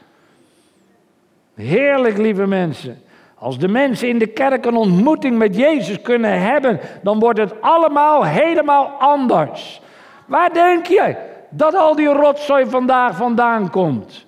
Heerlijk, 1.55 2.18
lieve 2.18 2.47
mensen. 2.47 3.03
Als 3.35 3.59
de 3.59 3.68
mensen 3.68 4.09
in 4.09 4.18
de 4.18 4.27
kerk 4.27 4.64
een 4.64 4.77
ontmoeting 4.77 5.38
met 5.38 5.57
Jezus 5.57 6.03
kunnen 6.03 6.40
hebben, 6.40 6.81
dan 7.03 7.18
wordt 7.18 7.38
het 7.38 7.61
allemaal 7.61 8.25
helemaal 8.25 8.87
anders. 8.87 9.81
Waar 10.27 10.53
denk 10.53 10.87
je 10.87 11.16
dat 11.51 11.75
al 11.75 11.94
die 11.94 12.12
rotzooi 12.12 12.66
vandaag 12.66 13.16
vandaan 13.16 13.71
komt? 13.71 14.27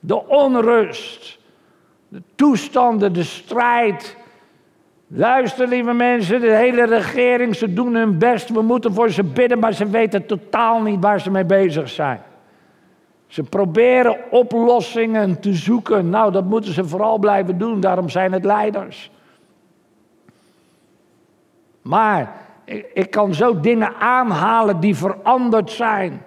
De 0.00 0.26
onrust, 0.26 1.38
de 2.08 2.22
toestanden, 2.34 3.12
de 3.12 3.22
strijd. 3.22 4.16
Luister, 5.06 5.68
lieve 5.68 5.92
mensen, 5.92 6.40
de 6.40 6.54
hele 6.54 6.84
regering, 6.86 7.56
ze 7.56 7.72
doen 7.72 7.94
hun 7.94 8.18
best. 8.18 8.48
We 8.48 8.62
moeten 8.62 8.94
voor 8.94 9.10
ze 9.10 9.24
bidden, 9.24 9.58
maar 9.58 9.72
ze 9.72 9.86
weten 9.86 10.26
totaal 10.26 10.82
niet 10.82 11.00
waar 11.00 11.20
ze 11.20 11.30
mee 11.30 11.44
bezig 11.44 11.88
zijn. 11.88 12.20
Ze 13.26 13.42
proberen 13.42 14.16
oplossingen 14.30 15.40
te 15.40 15.54
zoeken. 15.54 16.10
Nou, 16.10 16.32
dat 16.32 16.44
moeten 16.44 16.72
ze 16.72 16.84
vooral 16.84 17.18
blijven 17.18 17.58
doen, 17.58 17.80
daarom 17.80 18.08
zijn 18.08 18.32
het 18.32 18.44
leiders. 18.44 19.10
Maar 21.82 22.32
ik, 22.64 22.90
ik 22.94 23.10
kan 23.10 23.34
zo 23.34 23.60
dingen 23.60 23.94
aanhalen 23.94 24.80
die 24.80 24.96
veranderd 24.96 25.70
zijn. 25.70 26.22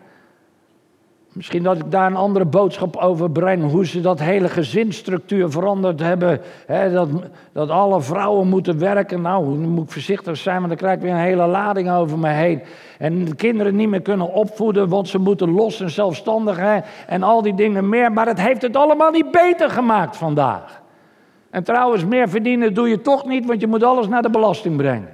Misschien 1.33 1.63
dat 1.63 1.77
ik 1.77 1.91
daar 1.91 2.05
een 2.05 2.15
andere 2.15 2.45
boodschap 2.45 2.95
over 2.95 3.31
breng. 3.31 3.71
Hoe 3.71 3.85
ze 3.85 4.01
dat 4.01 4.19
hele 4.19 4.49
gezinsstructuur 4.49 5.51
veranderd 5.51 5.99
hebben. 5.99 6.41
dat, 6.93 7.09
dat 7.51 7.69
alle 7.69 8.01
vrouwen 8.01 8.47
moeten 8.47 8.79
werken. 8.79 9.21
Nou, 9.21 9.57
nu 9.57 9.67
moet 9.67 9.83
ik 9.83 9.91
voorzichtig 9.91 10.37
zijn, 10.37 10.55
want 10.55 10.67
dan 10.67 10.77
krijg 10.77 10.95
ik 10.95 11.01
weer 11.01 11.11
een 11.11 11.17
hele 11.17 11.47
lading 11.47 11.91
over 11.91 12.19
me 12.19 12.29
heen. 12.29 12.61
En 12.97 13.25
de 13.25 13.35
kinderen 13.35 13.75
niet 13.75 13.89
meer 13.89 14.01
kunnen 14.01 14.33
opvoeden, 14.33 14.89
want 14.89 15.07
ze 15.07 15.17
moeten 15.17 15.51
los 15.51 15.81
en 15.81 15.89
zelfstandig. 15.89 16.59
en 17.07 17.23
al 17.23 17.41
die 17.41 17.55
dingen 17.55 17.89
meer. 17.89 18.11
Maar 18.11 18.27
het 18.27 18.41
heeft 18.41 18.61
het 18.61 18.75
allemaal 18.75 19.11
niet 19.11 19.31
beter 19.31 19.69
gemaakt 19.69 20.17
vandaag. 20.17 20.81
En 21.49 21.63
trouwens, 21.63 22.05
meer 22.05 22.29
verdienen 22.29 22.73
doe 22.73 22.89
je 22.89 23.01
toch 23.01 23.25
niet, 23.25 23.45
want 23.45 23.61
je 23.61 23.67
moet 23.67 23.83
alles 23.83 24.07
naar 24.07 24.21
de 24.21 24.29
belasting 24.29 24.77
brengen. 24.77 25.13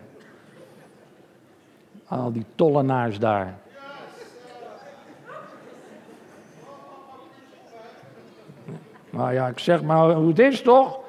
Al 2.08 2.32
die 2.32 2.45
tollenaars 2.56 3.19
daar. 3.19 3.53
Nou 9.17 9.34
ja, 9.34 9.47
ik 9.47 9.60
zeg 9.60 9.84
maar 9.84 10.12
hoe 10.12 10.27
het 10.27 10.39
is 10.39 10.62
toch? 10.62 10.99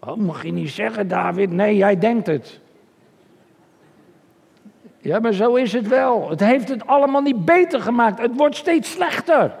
Oh, 0.00 0.16
mag 0.16 0.42
je 0.42 0.52
niet 0.52 0.70
zeggen, 0.70 1.08
David? 1.08 1.50
Nee, 1.50 1.76
jij 1.76 1.98
denkt 1.98 2.26
het. 2.26 2.60
Ja, 4.98 5.18
maar 5.18 5.32
zo 5.32 5.54
is 5.54 5.72
het 5.72 5.88
wel. 5.88 6.30
Het 6.30 6.40
heeft 6.40 6.68
het 6.68 6.86
allemaal 6.86 7.20
niet 7.20 7.44
beter 7.44 7.80
gemaakt. 7.80 8.20
Het 8.20 8.36
wordt 8.36 8.56
steeds 8.56 8.90
slechter. 8.90 9.54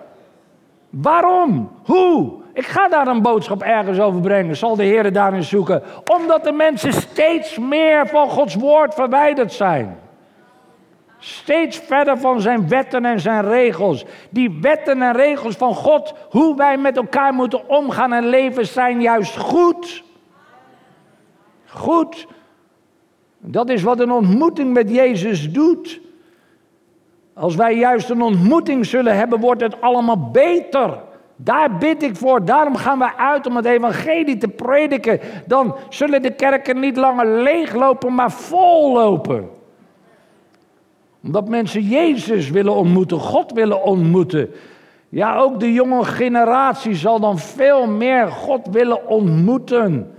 Waarom? 0.90 1.70
Hoe? 1.84 2.32
Ik 2.52 2.66
ga 2.66 2.88
daar 2.88 3.06
een 3.06 3.22
boodschap 3.22 3.62
ergens 3.62 4.00
over 4.00 4.20
brengen. 4.20 4.56
Zal 4.56 4.76
de 4.76 4.84
Heer 4.84 5.12
daarin 5.12 5.42
zoeken? 5.42 5.82
Omdat 6.06 6.44
de 6.44 6.52
mensen 6.52 6.92
steeds 6.92 7.58
meer 7.58 8.06
van 8.06 8.28
Gods 8.28 8.54
woord 8.54 8.94
verwijderd 8.94 9.52
zijn. 9.52 9.98
Steeds 11.18 11.78
verder 11.78 12.18
van 12.18 12.40
zijn 12.40 12.68
wetten 12.68 13.04
en 13.04 13.20
zijn 13.20 13.48
regels. 13.48 14.04
Die 14.30 14.58
wetten 14.60 15.02
en 15.02 15.12
regels 15.12 15.56
van 15.56 15.74
God, 15.74 16.14
hoe 16.30 16.56
wij 16.56 16.76
met 16.76 16.96
elkaar 16.96 17.34
moeten 17.34 17.68
omgaan 17.68 18.12
en 18.12 18.26
leven, 18.26 18.66
zijn 18.66 19.00
juist 19.00 19.36
goed. 19.36 20.04
Goed. 21.66 22.26
Dat 23.38 23.68
is 23.70 23.82
wat 23.82 24.00
een 24.00 24.10
ontmoeting 24.10 24.72
met 24.72 24.90
Jezus 24.90 25.52
doet. 25.52 26.00
Als 27.34 27.54
wij 27.54 27.76
juist 27.76 28.10
een 28.10 28.22
ontmoeting 28.22 28.86
zullen 28.86 29.16
hebben, 29.16 29.40
wordt 29.40 29.60
het 29.60 29.80
allemaal 29.80 30.30
beter. 30.30 30.98
Daar 31.36 31.76
bid 31.76 32.02
ik 32.02 32.16
voor. 32.16 32.44
Daarom 32.44 32.76
gaan 32.76 32.98
we 32.98 33.16
uit 33.16 33.46
om 33.46 33.56
het 33.56 33.64
evangelie 33.64 34.38
te 34.38 34.48
prediken. 34.48 35.20
Dan 35.46 35.76
zullen 35.88 36.22
de 36.22 36.34
kerken 36.34 36.80
niet 36.80 36.96
langer 36.96 37.26
leeglopen, 37.26 38.14
maar 38.14 38.30
vollopen 38.30 39.55
omdat 41.26 41.48
mensen 41.48 41.82
Jezus 41.82 42.50
willen 42.50 42.74
ontmoeten, 42.74 43.20
God 43.20 43.52
willen 43.52 43.82
ontmoeten. 43.82 44.50
Ja, 45.08 45.36
ook 45.36 45.60
de 45.60 45.72
jonge 45.72 46.04
generatie 46.04 46.94
zal 46.94 47.20
dan 47.20 47.38
veel 47.38 47.86
meer 47.86 48.28
God 48.28 48.66
willen 48.70 49.08
ontmoeten. 49.08 50.14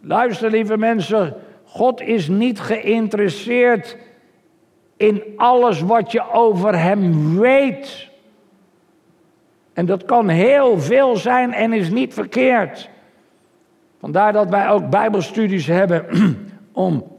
Luister, 0.00 0.50
lieve 0.50 0.76
mensen, 0.76 1.34
God 1.64 2.00
is 2.00 2.28
niet 2.28 2.60
geïnteresseerd 2.60 3.96
in 4.96 5.22
alles 5.36 5.80
wat 5.80 6.12
je 6.12 6.30
over 6.32 6.78
Hem 6.78 7.38
weet. 7.38 8.08
En 9.72 9.86
dat 9.86 10.04
kan 10.04 10.28
heel 10.28 10.80
veel 10.80 11.16
zijn 11.16 11.52
en 11.52 11.72
is 11.72 11.90
niet 11.90 12.14
verkeerd. 12.14 12.90
Vandaar 14.00 14.32
dat 14.32 14.48
wij 14.48 14.70
ook 14.70 14.90
Bijbelstudies 14.90 15.66
hebben 15.66 16.06
om 16.72 17.11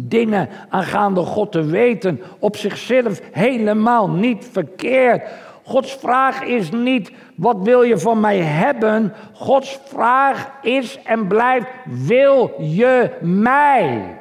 dingen 0.00 0.48
aangaande 0.68 1.20
God 1.20 1.52
te 1.52 1.64
weten, 1.64 2.20
op 2.38 2.56
zichzelf 2.56 3.20
helemaal 3.32 4.10
niet 4.10 4.48
verkeerd. 4.52 5.22
Gods 5.64 5.92
vraag 5.92 6.42
is 6.42 6.70
niet, 6.70 7.12
wat 7.34 7.56
wil 7.62 7.82
je 7.82 7.98
van 7.98 8.20
mij 8.20 8.38
hebben? 8.38 9.12
Gods 9.32 9.80
vraag 9.84 10.50
is 10.62 10.98
en 11.04 11.26
blijft, 11.26 11.66
wil 11.84 12.54
je 12.58 13.10
mij? 13.20 14.18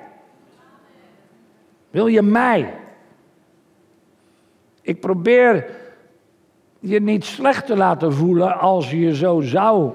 Wil 1.92 2.08
je 2.08 2.22
mij? 2.22 2.74
Ik 4.82 5.00
probeer 5.00 5.66
je 6.80 7.02
niet 7.02 7.26
slecht 7.26 7.66
te 7.66 7.78
laten 7.78 8.14
voelen 8.14 8.60
als 8.60 8.92
je 8.92 9.00
je 9.00 9.16
zo 9.16 9.42
zou 9.42 9.92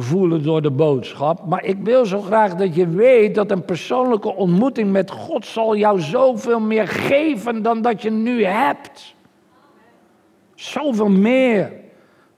voelen 0.00 0.42
door 0.42 0.62
de 0.62 0.70
boodschap. 0.70 1.46
Maar 1.46 1.64
ik 1.64 1.76
wil 1.82 2.06
zo 2.06 2.20
graag 2.20 2.54
dat 2.54 2.74
je 2.74 2.88
weet 2.88 3.34
dat 3.34 3.50
een 3.50 3.64
persoonlijke 3.64 4.34
ontmoeting 4.34 4.92
met 4.92 5.10
God 5.10 5.46
zal 5.46 5.76
jou 5.76 6.00
zoveel 6.00 6.60
meer 6.60 6.88
geven 6.88 7.62
dan 7.62 7.82
dat 7.82 8.02
je 8.02 8.10
nu 8.10 8.44
hebt. 8.44 9.14
Zoveel 10.54 11.08
meer. 11.08 11.72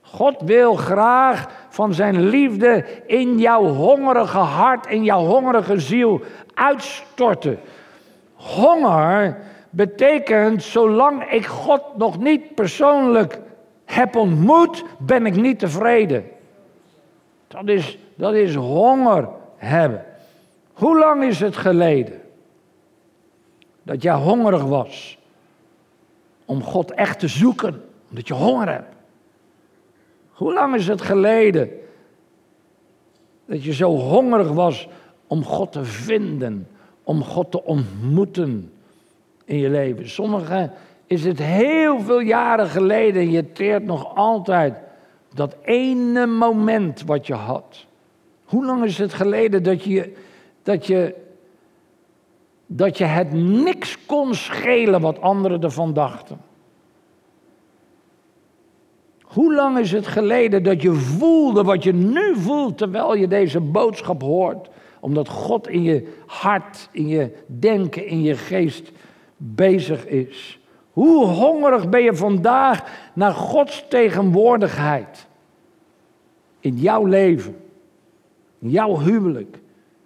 God 0.01 0.41
wil 0.45 0.75
graag 0.75 1.47
van 1.69 1.93
zijn 1.93 2.21
liefde 2.21 2.85
in 3.07 3.37
jouw 3.37 3.63
hongerige 3.63 4.37
hart, 4.37 4.87
in 4.87 5.03
jouw 5.03 5.25
hongerige 5.25 5.79
ziel 5.79 6.21
uitstorten. 6.53 7.59
Honger 8.33 9.37
betekent, 9.69 10.63
zolang 10.63 11.23
ik 11.23 11.45
God 11.45 11.81
nog 11.97 12.19
niet 12.19 12.55
persoonlijk 12.55 13.39
heb 13.85 14.15
ontmoet, 14.15 14.83
ben 14.99 15.25
ik 15.25 15.35
niet 15.35 15.59
tevreden. 15.59 16.25
Dat 17.51 17.67
is, 17.67 17.97
dat 18.15 18.33
is 18.33 18.55
honger 18.55 19.29
hebben. 19.57 20.05
Hoe 20.73 20.99
lang 20.99 21.23
is 21.23 21.39
het 21.39 21.57
geleden 21.57 22.21
dat 23.83 24.01
jij 24.01 24.13
hongerig 24.13 24.63
was 24.63 25.17
om 26.45 26.63
God 26.63 26.91
echt 26.91 27.19
te 27.19 27.27
zoeken, 27.27 27.83
omdat 28.09 28.27
je 28.27 28.33
honger 28.33 28.69
hebt? 28.69 28.95
Hoe 30.31 30.53
lang 30.53 30.75
is 30.75 30.87
het 30.87 31.01
geleden 31.01 31.69
dat 33.45 33.63
je 33.63 33.73
zo 33.73 33.89
hongerig 33.89 34.51
was 34.51 34.87
om 35.27 35.43
God 35.43 35.71
te 35.71 35.85
vinden, 35.85 36.67
om 37.03 37.23
God 37.23 37.51
te 37.51 37.63
ontmoeten 37.63 38.73
in 39.45 39.57
je 39.57 39.69
leven? 39.69 40.09
Sommigen 40.09 40.71
is 41.05 41.23
het 41.23 41.39
heel 41.39 41.99
veel 41.99 42.19
jaren 42.19 42.67
geleden 42.67 43.21
en 43.21 43.31
je 43.31 43.51
teert 43.51 43.83
nog 43.83 44.15
altijd 44.15 44.73
dat 45.33 45.55
ene 45.63 46.25
moment 46.25 47.03
wat 47.03 47.27
je 47.27 47.33
had. 47.33 47.85
Hoe 48.43 48.65
lang 48.65 48.83
is 48.83 48.97
het 48.97 49.13
geleden 49.13 49.63
dat 49.63 49.83
je, 49.83 50.13
dat 50.63 50.87
je, 50.87 51.15
dat 52.65 52.97
je 52.97 53.05
het 53.05 53.33
niks 53.33 54.05
kon 54.05 54.35
schelen 54.35 55.01
wat 55.01 55.21
anderen 55.21 55.61
ervan 55.61 55.93
dachten? 55.93 56.41
Hoe 59.21 59.55
lang 59.55 59.77
is 59.77 59.91
het 59.91 60.07
geleden 60.07 60.63
dat 60.63 60.81
je 60.81 60.91
voelde 60.93 61.63
wat 61.63 61.83
je 61.83 61.93
nu 61.93 62.35
voelt 62.35 62.77
terwijl 62.77 63.15
je 63.15 63.27
deze 63.27 63.59
boodschap 63.59 64.21
hoort? 64.21 64.69
Omdat 64.99 65.29
God 65.29 65.67
in 65.67 65.83
je 65.83 66.13
hart, 66.25 66.89
in 66.91 67.07
je 67.07 67.31
denken, 67.45 68.05
in 68.05 68.21
je 68.21 68.35
geest 68.35 68.91
bezig 69.37 70.05
is. 70.05 70.59
Hoe 70.91 71.25
hongerig 71.25 71.89
ben 71.89 72.03
je 72.03 72.15
vandaag 72.15 72.83
naar 73.13 73.33
Gods 73.33 73.85
tegenwoordigheid? 73.89 75.27
In 76.59 76.77
jouw 76.77 77.05
leven, 77.05 77.55
in 78.59 78.69
jouw 78.69 78.99
huwelijk, 78.99 79.59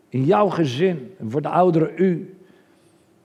in 0.09 0.23
jouw 0.23 0.49
gezin 0.49 1.13
en 1.19 1.31
voor 1.31 1.41
de 1.41 1.49
ouderen 1.49 1.91
u. 1.95 2.37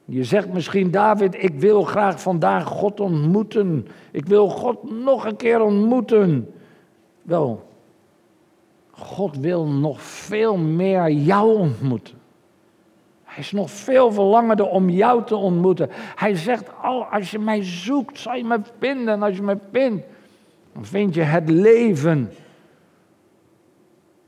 Je 0.05 0.25
zegt 0.25 0.53
misschien, 0.53 0.91
David, 0.91 1.43
ik 1.43 1.61
wil 1.61 1.83
graag 1.83 2.21
vandaag 2.21 2.67
God 2.67 3.01
ontmoeten. 3.01 3.87
Ik 4.11 4.27
wil 4.27 4.49
God 4.49 4.91
nog 4.91 5.25
een 5.25 5.37
keer 5.37 5.61
ontmoeten. 5.61 6.55
Wel, 7.23 7.69
God 8.91 9.37
wil 9.37 9.67
nog 9.67 10.03
veel 10.03 10.57
meer 10.57 11.11
jou 11.11 11.59
ontmoeten. 11.59 12.20
Hij 13.31 13.39
is 13.39 13.53
nog 13.53 13.71
veel 13.71 14.13
verlangender 14.13 14.67
om 14.67 14.89
jou 14.89 15.25
te 15.25 15.37
ontmoeten. 15.37 15.89
Hij 16.15 16.37
zegt 16.37 16.71
al, 16.83 17.05
als 17.05 17.31
je 17.31 17.39
mij 17.39 17.65
zoekt, 17.65 18.19
zal 18.19 18.35
je 18.35 18.45
me 18.45 18.61
vinden. 18.79 19.15
En 19.15 19.23
als 19.23 19.37
je 19.37 19.43
me 19.43 19.59
vindt, 19.73 20.05
dan 20.73 20.85
vind 20.85 21.15
je 21.15 21.23
het 21.23 21.51
leven. 21.51 22.33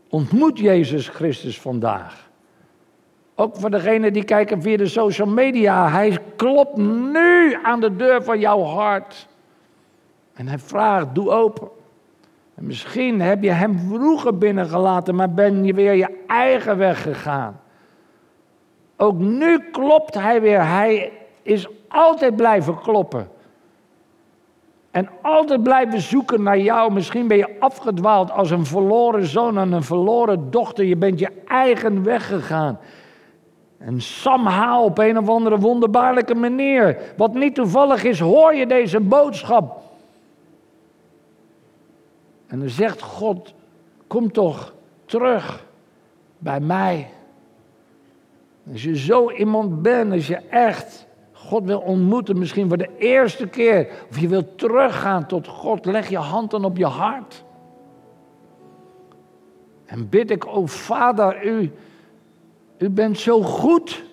Ontmoet 0.08 0.58
Jezus 0.58 1.08
Christus 1.08 1.60
vandaag. 1.60 2.30
Ook 3.34 3.56
voor 3.56 3.70
degenen 3.70 4.12
die 4.12 4.24
kijken 4.24 4.62
via 4.62 4.76
de 4.76 4.86
social 4.86 5.28
media. 5.28 5.90
Hij 5.90 6.18
klopt 6.36 6.76
nu 6.76 7.58
aan 7.62 7.80
de 7.80 7.96
deur 7.96 8.22
van 8.22 8.38
jouw 8.38 8.62
hart. 8.62 9.28
En 10.34 10.48
hij 10.48 10.58
vraagt, 10.58 11.14
doe 11.14 11.30
open. 11.30 11.68
En 12.54 12.66
misschien 12.66 13.20
heb 13.20 13.42
je 13.42 13.50
hem 13.50 13.78
vroeger 13.78 14.38
binnengelaten, 14.38 15.14
maar 15.14 15.30
ben 15.30 15.64
je 15.64 15.74
weer 15.74 15.94
je 15.94 16.24
eigen 16.26 16.76
weg 16.76 17.02
gegaan. 17.02 17.61
Ook 19.02 19.18
nu 19.18 19.58
klopt 19.70 20.14
hij 20.14 20.40
weer. 20.40 20.66
Hij 20.66 21.12
is 21.42 21.68
altijd 21.88 22.36
blijven 22.36 22.78
kloppen. 22.78 23.28
En 24.90 25.08
altijd 25.22 25.62
blijven 25.62 26.00
zoeken 26.00 26.42
naar 26.42 26.58
jou. 26.58 26.92
Misschien 26.92 27.26
ben 27.26 27.36
je 27.36 27.56
afgedwaald 27.58 28.30
als 28.30 28.50
een 28.50 28.66
verloren 28.66 29.26
zoon 29.26 29.58
en 29.58 29.72
een 29.72 29.82
verloren 29.82 30.50
dochter. 30.50 30.84
Je 30.84 30.96
bent 30.96 31.18
je 31.18 31.30
eigen 31.46 32.02
weg 32.02 32.26
gegaan. 32.26 32.78
En 33.78 34.00
somehow 34.00 34.84
op 34.84 34.98
een 34.98 35.18
of 35.18 35.28
andere 35.28 35.58
wonderbaarlijke 35.58 36.34
manier, 36.34 36.98
wat 37.16 37.34
niet 37.34 37.54
toevallig 37.54 38.04
is, 38.04 38.20
hoor 38.20 38.54
je 38.54 38.66
deze 38.66 39.00
boodschap. 39.00 39.82
En 42.46 42.58
dan 42.58 42.68
zegt 42.68 43.02
God, 43.02 43.54
kom 44.06 44.32
toch 44.32 44.74
terug 45.04 45.66
bij 46.38 46.60
mij. 46.60 47.08
Als 48.70 48.82
je 48.82 48.96
zo 48.96 49.30
iemand 49.30 49.82
bent, 49.82 50.12
als 50.12 50.26
je 50.26 50.36
echt 50.36 51.06
God 51.32 51.64
wil 51.64 51.80
ontmoeten, 51.80 52.38
misschien 52.38 52.68
voor 52.68 52.76
de 52.76 52.90
eerste 52.98 53.46
keer, 53.48 53.88
of 54.10 54.18
je 54.18 54.28
wilt 54.28 54.58
teruggaan 54.58 55.26
tot 55.26 55.46
God, 55.46 55.84
leg 55.84 56.08
je 56.08 56.18
hand 56.18 56.50
dan 56.50 56.64
op 56.64 56.76
je 56.76 56.86
hart. 56.86 57.44
En 59.84 60.08
bid 60.08 60.30
ik, 60.30 60.46
o 60.46 60.66
Vader, 60.66 61.46
u, 61.46 61.72
u 62.78 62.90
bent 62.90 63.18
zo 63.18 63.42
goed. 63.42 64.04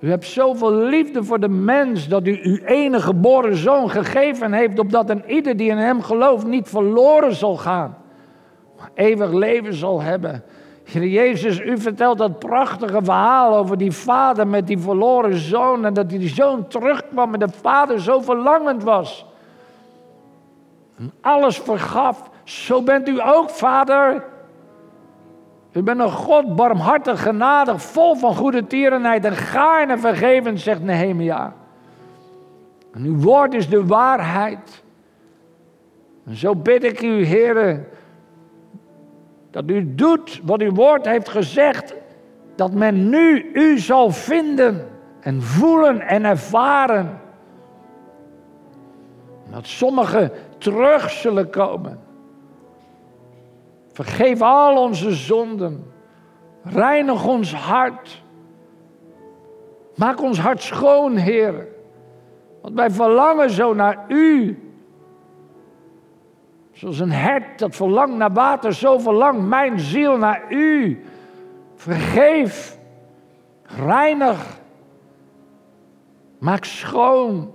U 0.00 0.10
hebt 0.10 0.24
zoveel 0.24 0.72
liefde 0.72 1.24
voor 1.24 1.40
de 1.40 1.48
mens 1.48 2.08
dat 2.08 2.26
u 2.26 2.40
uw 2.42 2.58
enige 2.64 3.02
geboren 3.02 3.56
zoon 3.56 3.90
gegeven 3.90 4.52
heeft, 4.52 4.78
opdat 4.78 5.10
een 5.10 5.22
ieder 5.26 5.56
die 5.56 5.70
in 5.70 5.76
hem 5.76 6.02
gelooft 6.02 6.46
niet 6.46 6.68
verloren 6.68 7.34
zal 7.34 7.56
gaan, 7.56 7.98
maar 8.78 8.90
eeuwig 8.94 9.32
leven 9.32 9.74
zal 9.74 10.00
hebben. 10.00 10.44
Jezus, 10.84 11.60
u 11.60 11.78
vertelt 11.78 12.18
dat 12.18 12.38
prachtige 12.38 13.04
verhaal 13.04 13.56
over 13.56 13.78
die 13.78 13.92
vader 13.92 14.46
met 14.46 14.66
die 14.66 14.78
verloren 14.78 15.38
zoon. 15.38 15.84
En 15.84 15.94
dat 15.94 16.08
die 16.08 16.28
zoon 16.28 16.68
terugkwam 16.68 17.32
en 17.34 17.40
de 17.40 17.48
vader 17.48 18.00
zo 18.00 18.20
verlangend 18.20 18.82
was. 18.82 19.26
En 20.98 21.12
alles 21.20 21.58
vergaf. 21.58 22.30
Zo 22.44 22.82
bent 22.82 23.08
u 23.08 23.20
ook, 23.20 23.50
vader. 23.50 24.24
U 25.72 25.82
bent 25.82 26.00
een 26.00 26.10
God, 26.10 26.56
barmhartig, 26.56 27.22
genadig, 27.22 27.82
vol 27.82 28.14
van 28.14 28.34
goede 28.34 28.66
tierenheid 28.66 29.24
en 29.24 29.36
gaarne 29.36 29.98
vergeven, 29.98 30.58
zegt 30.58 30.82
Nehemia. 30.82 31.52
En 32.92 33.04
uw 33.04 33.18
woord 33.18 33.54
is 33.54 33.68
de 33.68 33.86
waarheid. 33.86 34.82
En 36.26 36.36
zo 36.36 36.54
bid 36.54 36.84
ik 36.84 37.02
u, 37.02 37.24
heren, 37.24 37.86
dat 39.52 39.70
u 39.70 39.94
doet 39.94 40.40
wat 40.44 40.60
uw 40.60 40.72
woord 40.72 41.06
heeft 41.06 41.28
gezegd. 41.28 41.94
Dat 42.54 42.72
men 42.72 43.08
nu 43.08 43.50
u 43.52 43.78
zal 43.78 44.10
vinden 44.10 44.88
en 45.20 45.42
voelen 45.42 46.00
en 46.00 46.24
ervaren. 46.24 47.20
Dat 49.50 49.66
sommigen 49.66 50.30
terug 50.58 51.10
zullen 51.10 51.50
komen. 51.50 51.98
Vergeef 53.92 54.42
al 54.42 54.76
onze 54.76 55.12
zonden. 55.12 55.92
Reinig 56.62 57.26
ons 57.26 57.54
hart. 57.54 58.22
Maak 59.94 60.22
ons 60.22 60.38
hart 60.38 60.62
schoon, 60.62 61.16
Heer. 61.16 61.66
Want 62.60 62.74
wij 62.74 62.90
verlangen 62.90 63.50
zo 63.50 63.74
naar 63.74 64.04
U. 64.08 64.58
Zoals 66.82 66.98
een 66.98 67.12
hert 67.12 67.58
dat 67.58 67.76
verlangt 67.76 68.16
naar 68.16 68.32
water, 68.32 68.74
zo 68.74 68.98
verlangt 68.98 69.46
mijn 69.46 69.80
ziel 69.80 70.16
naar 70.16 70.42
u. 70.48 71.02
Vergeef, 71.74 72.78
reinig, 73.62 74.60
maak 76.38 76.64
schoon 76.64 77.54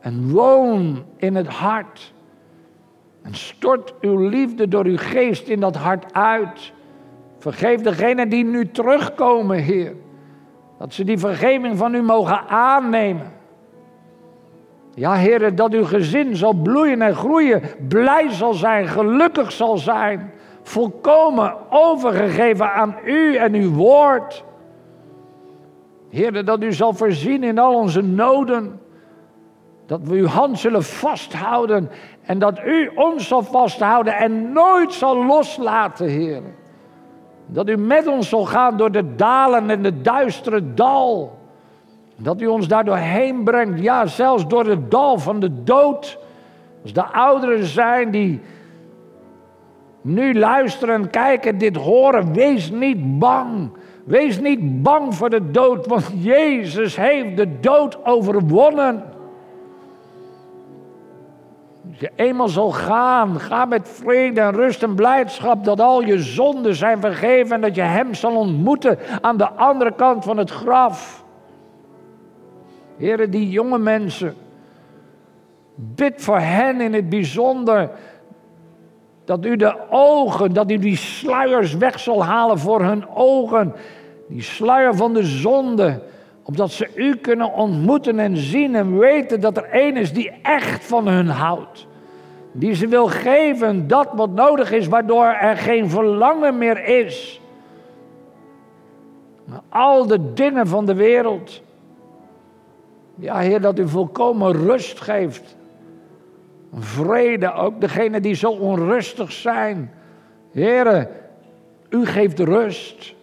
en 0.00 0.30
woon 0.30 1.04
in 1.16 1.34
het 1.34 1.46
hart. 1.46 2.14
En 3.22 3.34
stort 3.34 3.94
uw 4.00 4.28
liefde 4.28 4.68
door 4.68 4.84
uw 4.84 4.98
geest 4.98 5.48
in 5.48 5.60
dat 5.60 5.76
hart 5.76 6.14
uit. 6.14 6.72
Vergeef 7.38 7.80
degenen 7.80 8.28
die 8.28 8.44
nu 8.44 8.70
terugkomen, 8.70 9.58
Heer. 9.58 9.94
Dat 10.78 10.92
ze 10.94 11.04
die 11.04 11.18
vergeving 11.18 11.76
van 11.76 11.94
u 11.94 12.02
mogen 12.02 12.48
aannemen. 12.48 13.32
Ja, 14.94 15.14
heren, 15.14 15.56
dat 15.56 15.72
uw 15.72 15.84
gezin 15.84 16.36
zal 16.36 16.52
bloeien 16.52 17.02
en 17.02 17.14
groeien, 17.14 17.62
blij 17.88 18.30
zal 18.30 18.52
zijn, 18.52 18.88
gelukkig 18.88 19.52
zal 19.52 19.78
zijn, 19.78 20.32
volkomen 20.62 21.54
overgegeven 21.70 22.72
aan 22.72 22.96
u 23.04 23.36
en 23.36 23.54
uw 23.54 23.70
woord. 23.70 24.44
Heren, 26.10 26.44
dat 26.46 26.62
u 26.62 26.72
zal 26.72 26.92
voorzien 26.92 27.42
in 27.42 27.58
al 27.58 27.74
onze 27.74 28.02
noden, 28.02 28.80
dat 29.86 30.00
we 30.02 30.16
uw 30.16 30.26
hand 30.26 30.58
zullen 30.58 30.82
vasthouden 30.82 31.90
en 32.22 32.38
dat 32.38 32.58
u 32.64 32.90
ons 32.94 33.28
zal 33.28 33.42
vasthouden 33.42 34.16
en 34.16 34.52
nooit 34.52 34.92
zal 34.92 35.26
loslaten, 35.26 36.08
heren. 36.08 36.54
Dat 37.46 37.68
u 37.68 37.76
met 37.76 38.06
ons 38.06 38.28
zal 38.28 38.44
gaan 38.44 38.76
door 38.76 38.92
de 38.92 39.14
dalen 39.14 39.70
en 39.70 39.82
de 39.82 40.00
duistere 40.00 40.74
dal. 40.74 41.38
Dat 42.16 42.40
u 42.40 42.46
ons 42.46 42.68
daardoor 42.68 42.96
heen 42.96 43.44
brengt, 43.44 43.80
ja, 43.80 44.06
zelfs 44.06 44.46
door 44.46 44.66
het 44.66 44.90
dal 44.90 45.18
van 45.18 45.40
de 45.40 45.62
dood. 45.62 46.18
Als 46.82 46.92
de 46.92 47.04
ouderen 47.04 47.64
zijn 47.64 48.10
die 48.10 48.40
nu 50.00 50.38
luisteren 50.38 50.94
en 50.94 51.10
kijken, 51.10 51.58
dit 51.58 51.76
horen, 51.76 52.32
wees 52.32 52.70
niet 52.70 53.18
bang. 53.18 53.70
Wees 54.04 54.40
niet 54.40 54.82
bang 54.82 55.14
voor 55.14 55.30
de 55.30 55.50
dood, 55.50 55.86
want 55.86 56.10
Jezus 56.14 56.96
heeft 56.96 57.36
de 57.36 57.60
dood 57.60 58.04
overwonnen. 58.04 59.02
Als 61.90 61.98
je 61.98 62.10
eenmaal 62.16 62.48
zal 62.48 62.70
gaan, 62.70 63.40
ga 63.40 63.64
met 63.64 63.88
vrede 63.88 64.40
en 64.40 64.52
rust 64.52 64.82
en 64.82 64.94
blijdschap 64.94 65.64
dat 65.64 65.80
al 65.80 66.02
je 66.02 66.18
zonden 66.18 66.74
zijn 66.74 67.00
vergeven 67.00 67.54
en 67.54 67.60
dat 67.60 67.74
je 67.74 67.82
Hem 67.82 68.14
zal 68.14 68.36
ontmoeten 68.36 68.98
aan 69.20 69.36
de 69.36 69.48
andere 69.50 69.92
kant 69.92 70.24
van 70.24 70.36
het 70.36 70.50
graf. 70.50 71.23
Heren, 72.96 73.30
die 73.30 73.50
jonge 73.50 73.78
mensen, 73.78 74.34
bid 75.74 76.22
voor 76.22 76.38
hen 76.38 76.80
in 76.80 76.94
het 76.94 77.08
bijzonder 77.08 77.90
dat 79.24 79.44
u 79.44 79.56
de 79.56 79.76
ogen, 79.90 80.52
dat 80.52 80.70
u 80.70 80.78
die 80.78 80.96
sluiers 80.96 81.74
weg 81.76 82.00
zal 82.00 82.24
halen 82.24 82.58
voor 82.58 82.82
hun 82.82 83.08
ogen. 83.08 83.74
Die 84.28 84.42
sluier 84.42 84.94
van 84.94 85.14
de 85.14 85.22
zonde. 85.22 86.02
Opdat 86.42 86.70
ze 86.70 86.88
u 86.94 87.16
kunnen 87.16 87.52
ontmoeten 87.52 88.18
en 88.18 88.36
zien 88.36 88.74
en 88.74 88.98
weten 88.98 89.40
dat 89.40 89.56
er 89.56 89.64
één 89.64 89.96
is 89.96 90.12
die 90.12 90.32
echt 90.42 90.84
van 90.84 91.08
hun 91.08 91.28
houdt. 91.28 91.86
Die 92.52 92.74
ze 92.74 92.86
wil 92.86 93.06
geven 93.06 93.88
dat 93.88 94.08
wat 94.12 94.30
nodig 94.30 94.72
is, 94.72 94.86
waardoor 94.86 95.26
er 95.26 95.56
geen 95.56 95.90
verlangen 95.90 96.58
meer 96.58 96.84
is. 96.84 97.40
Al 99.68 100.06
de 100.06 100.32
dingen 100.32 100.66
van 100.66 100.86
de 100.86 100.94
wereld. 100.94 101.62
Ja, 103.14 103.38
Heer, 103.38 103.60
dat 103.60 103.78
u 103.78 103.88
volkomen 103.88 104.52
rust 104.52 105.00
geeft 105.00 105.56
vrede, 106.78 107.52
ook 107.52 107.80
degenen 107.80 108.22
die 108.22 108.34
zo 108.34 108.50
onrustig 108.50 109.32
zijn. 109.32 109.90
Heren, 110.52 111.08
u 111.88 112.06
geeft 112.06 112.38
rust. 112.38 113.14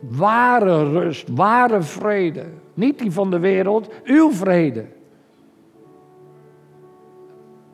Ware 0.00 0.90
rust, 0.90 1.28
ware 1.28 1.82
vrede. 1.82 2.44
Niet 2.74 2.98
die 2.98 3.12
van 3.12 3.30
de 3.30 3.38
wereld, 3.38 3.88
uw 4.04 4.32
vrede. 4.32 4.84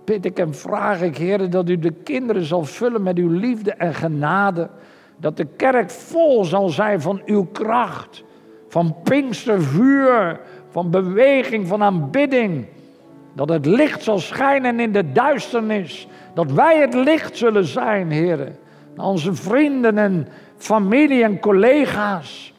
Bid 0.05 0.25
ik 0.25 0.39
en 0.39 0.55
vraag 0.55 1.03
ik, 1.03 1.17
heren, 1.17 1.51
dat 1.51 1.69
u 1.69 1.79
de 1.79 1.93
kinderen 1.93 2.45
zal 2.45 2.65
vullen 2.65 3.03
met 3.03 3.19
uw 3.19 3.31
liefde 3.31 3.73
en 3.73 3.95
genade. 3.95 4.69
Dat 5.17 5.37
de 5.37 5.47
kerk 5.57 5.91
vol 5.91 6.45
zal 6.45 6.69
zijn 6.69 7.01
van 7.01 7.23
uw 7.25 7.45
kracht. 7.45 8.25
Van 8.69 8.97
pinkstervuur, 9.03 10.41
van 10.73 10.91
beweging, 10.91 11.69
van 11.69 11.83
aanbidding. 11.83 12.67
Dat 13.33 13.49
het 13.49 13.67
licht 13.67 14.03
zal 14.03 14.19
schijnen 14.19 14.81
in 14.81 14.93
de 14.93 15.13
duisternis. 15.13 16.09
Dat 16.35 16.53
wij 16.53 16.81
het 16.81 16.95
licht 16.95 17.37
zullen 17.37 17.65
zijn, 17.65 18.11
heren. 18.11 18.57
Onze 18.97 19.35
vrienden 19.35 19.99
en 19.99 20.29
familie 20.57 21.23
en 21.23 21.41
collega's. 21.41 22.55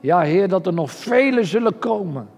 Ja, 0.00 0.20
Heer, 0.20 0.48
dat 0.48 0.66
er 0.66 0.74
nog 0.74 0.90
velen 0.90 1.46
zullen 1.46 1.78
komen. 1.78 2.28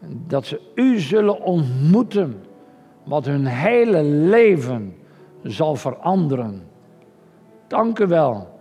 En 0.00 0.24
dat 0.26 0.46
ze 0.46 0.60
U 0.74 0.98
zullen 0.98 1.40
ontmoeten. 1.40 2.42
Wat 3.04 3.24
hun 3.24 3.46
hele 3.46 4.02
leven 4.02 4.96
zal 5.42 5.76
veranderen. 5.76 6.62
Dank 7.66 7.98
u 7.98 8.06
wel 8.06 8.60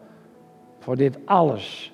voor 0.79 0.95
dit 0.95 1.17
alles. 1.25 1.93